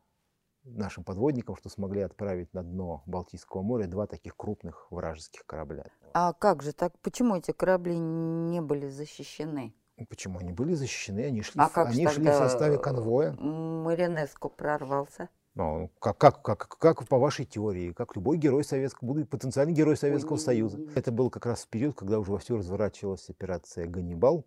[0.63, 5.85] нашим подводникам, что смогли отправить на дно Балтийского моря два таких крупных вражеских корабля.
[6.13, 6.97] А как же так?
[6.99, 9.73] Почему эти корабли не были защищены?
[10.09, 11.25] Почему они были защищены?
[11.25, 13.33] Они шли, а в, они шли в составе конвоя.
[13.33, 15.29] Маринеско прорвался.
[15.55, 19.95] Ну, как, как, как, как по вашей теории, как любой герой Советского, будущий потенциальный герой
[19.95, 20.79] Советского Ой, Союза.
[20.95, 24.45] Это был как раз период, когда уже вовсю разворачивалась операция «Ганнибал».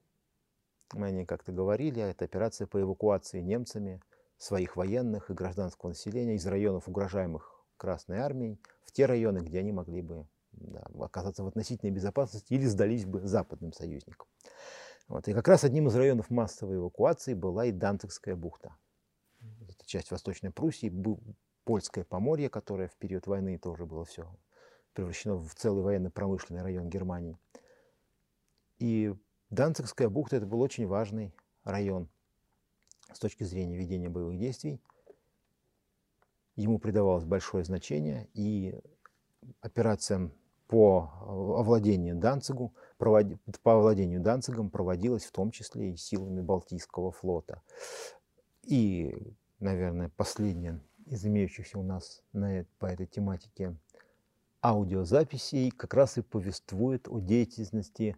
[0.95, 4.01] Мы о ней как-то говорили, это операция по эвакуации немцами
[4.39, 9.73] своих военных и гражданского населения из районов, угрожаемых Красной Армией, в те районы, где они
[9.73, 14.27] могли бы да, оказаться в относительной безопасности или сдались бы западным союзникам.
[15.09, 15.29] Вот.
[15.29, 18.77] И как раз одним из районов массовой эвакуации была и Данцигская бухта.
[19.69, 20.93] Это часть Восточной Пруссии,
[21.65, 24.27] Польское Поморье, которое в период войны тоже было все
[24.97, 27.39] превращено в целый военно-промышленный район Германии.
[28.79, 29.15] И
[29.51, 31.35] Данцигская бухта это был очень важный
[31.65, 32.09] район
[33.13, 34.81] с точки зрения ведения боевых действий.
[36.57, 38.79] Ему придавалось большое значение, и
[39.61, 40.33] операциям
[40.69, 41.11] по
[41.59, 43.27] овладению Данцигу, провод...
[43.63, 47.63] по овладению Данцигом проводилась в том числе и силами Балтийского флота.
[48.63, 49.15] И,
[49.61, 53.77] наверное, последняя из имеющихся у нас на, по этой тематике
[54.61, 58.17] аудиозаписей как раз и повествует о деятельности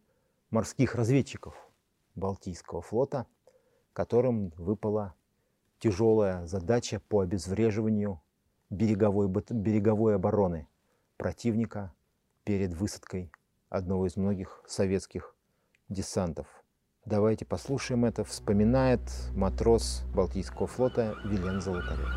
[0.50, 1.54] морских разведчиков
[2.14, 3.26] Балтийского флота–
[3.98, 5.14] которым выпала
[5.80, 8.20] тяжелая задача по обезвреживанию
[8.70, 10.68] береговой, береговой обороны
[11.16, 11.92] противника
[12.44, 13.32] перед высадкой
[13.68, 15.34] одного из многих советских
[15.88, 16.46] десантов.
[17.06, 18.22] Давайте послушаем это.
[18.22, 19.00] Вспоминает
[19.34, 22.08] матрос Балтийского флота Вилен Золотарев.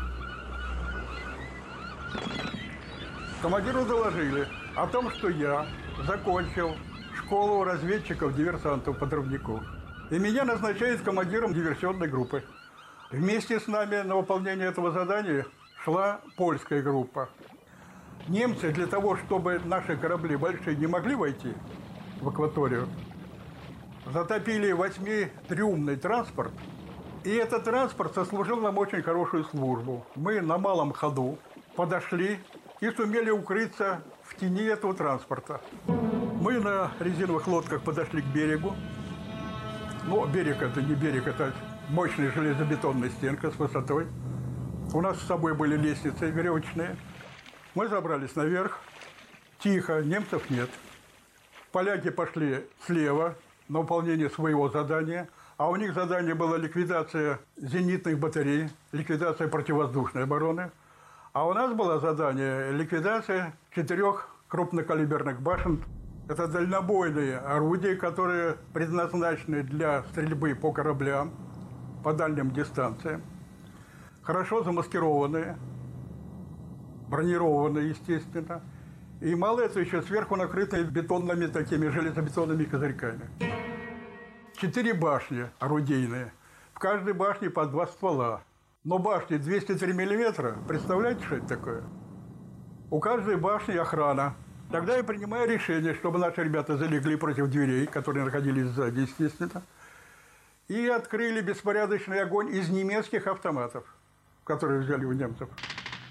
[3.42, 4.46] Командиру доложили
[4.76, 5.66] о том, что я
[6.06, 6.76] закончил
[7.16, 9.81] школу разведчиков-диверсантов-подрывников.
[10.10, 12.44] И меня назначают командиром диверсионной группы.
[13.10, 15.46] Вместе с нами на выполнение этого задания
[15.84, 17.28] шла польская группа.
[18.28, 21.54] Немцы для того, чтобы наши корабли большие не могли войти
[22.20, 22.88] в акваторию,
[24.06, 26.52] затопили восьмитрюмный транспорт,
[27.24, 30.06] и этот транспорт сослужил нам очень хорошую службу.
[30.14, 31.38] Мы на малом ходу
[31.76, 32.38] подошли
[32.80, 35.60] и сумели укрыться в тени этого транспорта.
[35.86, 38.74] Мы на резиновых лодках подошли к берегу.
[40.04, 41.52] Ну, берег это не берег, это
[41.88, 44.06] мощная железобетонная стенка с высотой.
[44.92, 46.96] У нас с собой были лестницы веревочные.
[47.74, 48.80] Мы забрались наверх.
[49.58, 50.70] Тихо, немцев нет.
[51.70, 53.36] Поляки пошли слева
[53.68, 60.70] на выполнение своего задания, а у них задание было ликвидация зенитных батарей, ликвидация противовоздушной обороны–
[61.32, 65.82] а у нас было задание ликвидация четырех крупнокалиберных башен.
[66.28, 71.32] Это дальнобойные орудия, которые предназначены для стрельбы по кораблям
[72.02, 73.22] по дальним дистанциям.
[74.22, 75.56] Хорошо замаскированные,
[77.08, 78.62] бронированные, естественно.
[79.20, 83.28] И мало этого, еще сверху накрытые бетонными такими железобетонными козырьками.
[84.56, 86.32] Четыре башни орудийные.
[86.72, 88.42] В каждой башне по два ствола.
[88.84, 91.82] Но башни 203 миллиметра, представляете, что это такое?
[92.90, 94.34] У каждой башни охрана.
[94.72, 99.62] Тогда я принимаю решение, чтобы наши ребята залегли против дверей, которые находились сзади, естественно,
[100.66, 103.84] и открыли беспорядочный огонь из немецких автоматов,
[104.44, 105.50] которые взяли у немцев.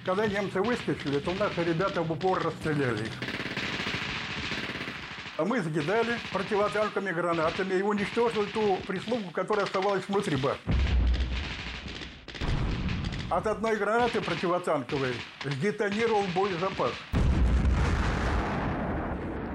[0.06, 3.12] Когда немцы выскочили, то наши ребята в упор расстреляли их.
[5.38, 10.76] А мы закидали противотанковыми гранатами и уничтожили ту прислугу, которая оставалась внутри башни.
[13.32, 15.16] От одной гранаты противотанковой
[15.46, 16.92] сдетонировал боезапас.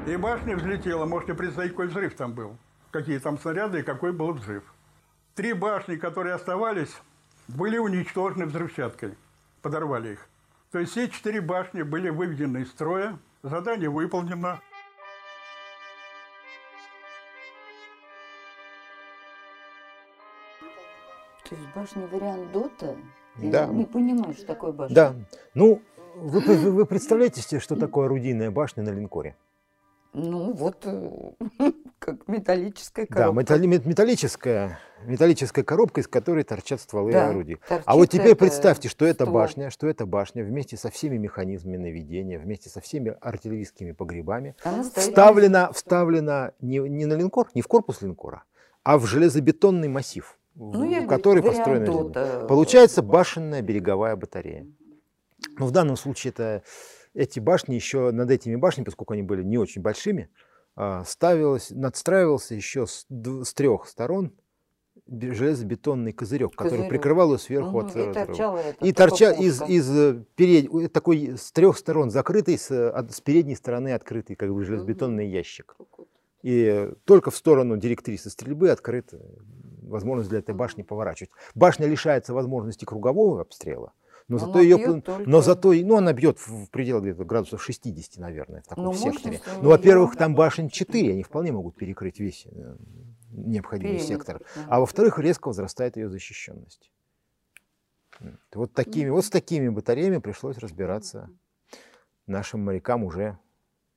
[0.06, 1.04] И башня взлетела.
[1.04, 2.56] Можете представить, какой взрыв там был.
[2.92, 4.62] Какие там снаряды и какой был взрыв.
[5.34, 6.96] Три башни, которые оставались,
[7.48, 9.14] были уничтожены взрывчаткой.
[9.62, 10.28] Подорвали их.
[10.70, 13.18] То есть все четыре башни были выведены из строя.
[13.42, 14.60] Задание выполнено.
[21.48, 22.96] То есть башня вариант Дота
[23.38, 23.66] да.
[23.66, 24.94] не понимаю, что такое башня.
[24.94, 25.14] Да.
[25.54, 25.82] Ну,
[26.14, 29.34] вы, вы представляете себе, что такое орудийная башня на линкоре?
[30.18, 31.32] Ну, вот э,
[31.98, 33.32] как металлическая коробка.
[33.32, 37.58] Да, металли, металлическая, металлическая коробка, из которой торчат стволы да, орудий.
[37.84, 42.38] А вот теперь представьте, что это башня, что эта башня вместе со всеми механизмами наведения,
[42.38, 44.56] вместе со всеми артиллерийскими погребами
[44.94, 48.44] вставлена, вставлена не, не на линкор, не в корпус линкора,
[48.84, 52.46] а в железобетонный массив ну, в которой построена да.
[52.48, 54.66] Получается башенная береговая батарея.
[55.58, 56.62] Но в данном случае это
[57.16, 60.28] эти башни еще над этими башнями, поскольку они были не очень большими,
[60.76, 64.32] а, ставилось, надстраивался еще с, с трех сторон
[65.08, 66.56] железобетонный козырек, козырек.
[66.56, 70.88] который прикрывал ее сверху угу, от и торчал, и торчал из, из э, перед, э,
[70.88, 75.32] такой с трех сторон закрытый, с, с передней стороны открытый, как бы железобетонный угу.
[75.32, 75.76] ящик.
[76.42, 79.12] И только в сторону директрисы стрельбы открыт
[79.82, 81.30] возможность для этой башни поворачивать.
[81.54, 83.92] Башня лишается возможности кругового обстрела,
[84.28, 85.18] но, зато ее, только...
[85.24, 89.40] но зато, ну, она бьет в пределах где-то градусов 60, наверное, в таком ну, секторе.
[89.62, 92.76] Ну, во-первых, там башен 4, они вполне могут перекрыть весь э,
[93.30, 94.42] необходимый Период, сектор.
[94.56, 94.66] Да.
[94.68, 96.90] А во-вторых, резко возрастает ее защищенность.
[98.52, 101.30] Вот, такими, вот с такими батареями пришлось разбираться
[102.26, 103.38] нашим морякам уже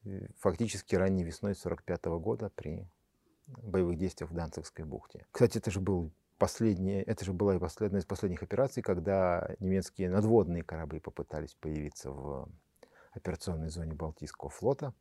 [0.06, 2.88] э, фактически ранней весной 1945 года при
[3.48, 5.26] боевых действиях в Данцевской бухте.
[5.32, 10.10] Кстати, это же был последний, это же была и одна из последних операций, когда немецкие
[10.10, 12.50] надводные корабли попытались появиться в
[13.12, 14.94] операционной зоне Балтийского флота.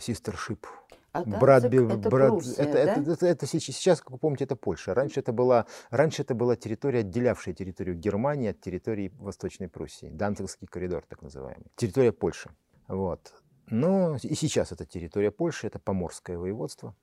[0.00, 0.66] Систершип.
[1.12, 2.80] А Братби, это, брат, Пруссия, это, да?
[2.80, 4.94] это, это, это сейчас, сейчас, как вы помните, это Польша.
[4.94, 10.08] Раньше это была, раньше это была территория, отделявшая территорию Германии от территории Восточной Пруссии.
[10.10, 11.66] Данцевский коридор, так называемый.
[11.76, 12.50] Территория Польши.
[12.88, 13.32] Вот.
[13.66, 16.94] Но и сейчас это территория Польши, это Поморское воеводство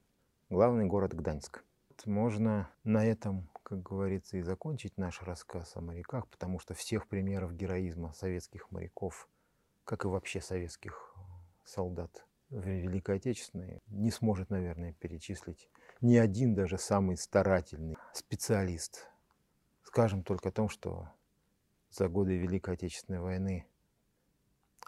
[0.54, 1.64] главный город Гданьск.
[2.06, 7.56] Можно на этом, как говорится, и закончить наш рассказ о моряках, потому что всех примеров
[7.56, 9.28] героизма советских моряков,
[9.84, 11.16] как и вообще советских
[11.66, 15.70] солдат в Великой Отечественной, не сможет, наверное, перечислить
[16.02, 19.08] ни один даже самый старательный специалист.
[19.84, 21.10] Скажем только о том, что
[21.90, 23.66] за годы Великой Отечественной войны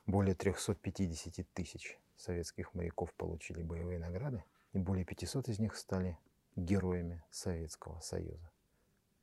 [0.06, 4.44] более 350 тысяч советских моряков получили боевые награды
[4.74, 6.20] и более 500 из них стали
[6.56, 8.52] героями Советского Союза,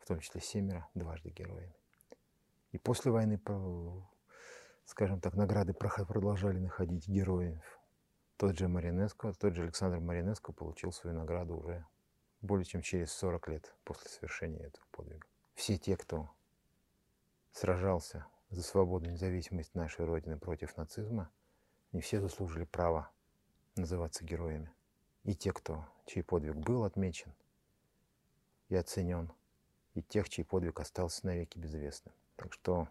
[0.02, 1.74] в том числе семеро дважды героями.
[2.72, 3.40] И после войны
[4.84, 7.62] скажем так, награды продолжали находить героев.
[8.36, 11.86] Тот же Маринеско, тот же Александр Маринеско получил свою награду уже
[12.40, 15.26] более чем через 40 лет после совершения этого подвига.
[15.54, 16.28] Все те, кто
[17.52, 21.30] сражался за свободу и независимость нашей Родины против нацизма,
[21.92, 23.12] не все заслужили права
[23.76, 24.72] называться героями.
[25.22, 27.32] И те, кто, чей подвиг был отмечен
[28.68, 29.32] и оценен,
[29.94, 32.14] и тех, чей подвиг остался навеки безвестным.
[32.36, 32.88] Так что,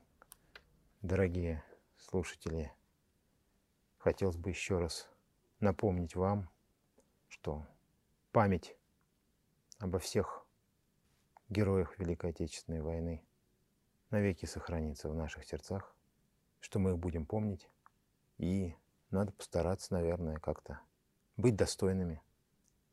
[1.02, 1.64] дорогие
[1.98, 2.72] слушатели,
[3.98, 5.10] хотелось бы еще раз
[5.60, 6.50] напомнить вам,
[7.28, 7.66] что
[8.32, 8.76] память
[9.80, 10.46] обо всех
[11.50, 13.24] героях Великой Отечественной войны
[14.10, 15.96] навеки сохранится в наших сердцах,
[16.60, 17.70] что мы их будем помнить,
[18.38, 18.76] и
[19.10, 20.80] надо постараться, наверное, как-то
[21.38, 22.22] быть достойными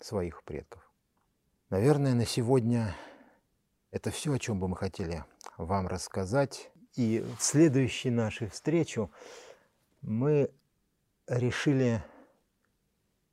[0.00, 0.82] своих предков.
[1.70, 2.94] Наверное, на сегодня
[3.90, 5.24] это все, о чем бы мы хотели
[5.56, 6.70] вам рассказать.
[6.94, 9.10] И в следующей нашей встречу
[10.00, 10.50] мы
[11.26, 12.02] решили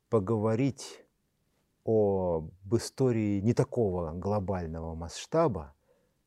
[0.09, 1.03] поговорить
[1.83, 5.73] об истории не такого глобального масштаба,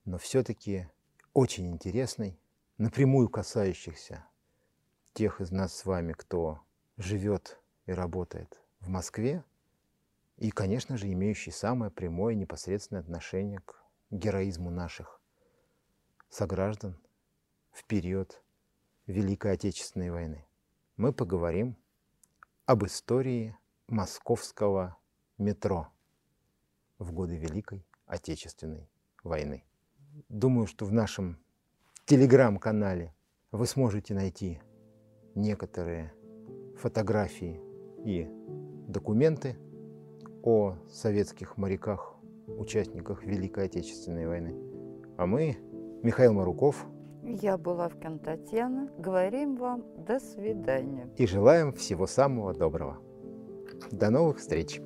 [0.05, 0.89] но все-таки
[1.33, 2.39] очень интересной,
[2.77, 4.25] напрямую касающихся
[5.15, 6.61] тех из нас с вами, кто
[6.97, 9.45] живет и работает в Москве,
[10.37, 13.78] и, конечно же, имеющий самое прямое непосредственное отношение к
[14.11, 15.21] героизму наших
[16.31, 16.97] сограждан
[17.71, 18.43] в период
[19.07, 20.47] Великой Отечественной войны.
[20.97, 21.77] Мы поговорим
[22.65, 23.57] об истории
[23.87, 24.97] московского
[25.37, 25.89] метро
[26.99, 28.91] в годы Великой Отечественной
[29.23, 29.65] войны.
[30.29, 31.39] Думаю, что в нашем
[32.07, 33.15] телеграм-канале
[33.53, 34.61] вы сможете найти
[35.35, 36.15] некоторые
[36.79, 37.61] фотографии
[38.05, 38.27] и
[38.89, 39.59] документы
[40.43, 42.18] о советских моряках,
[42.57, 44.55] участниках Великой Отечественной войны.
[45.17, 45.57] А мы,
[46.03, 46.87] Михаил Маруков,
[47.23, 51.09] я была в Татьяна, говорим вам до свидания.
[51.17, 52.99] И желаем всего самого доброго.
[53.91, 54.81] До новых встреч!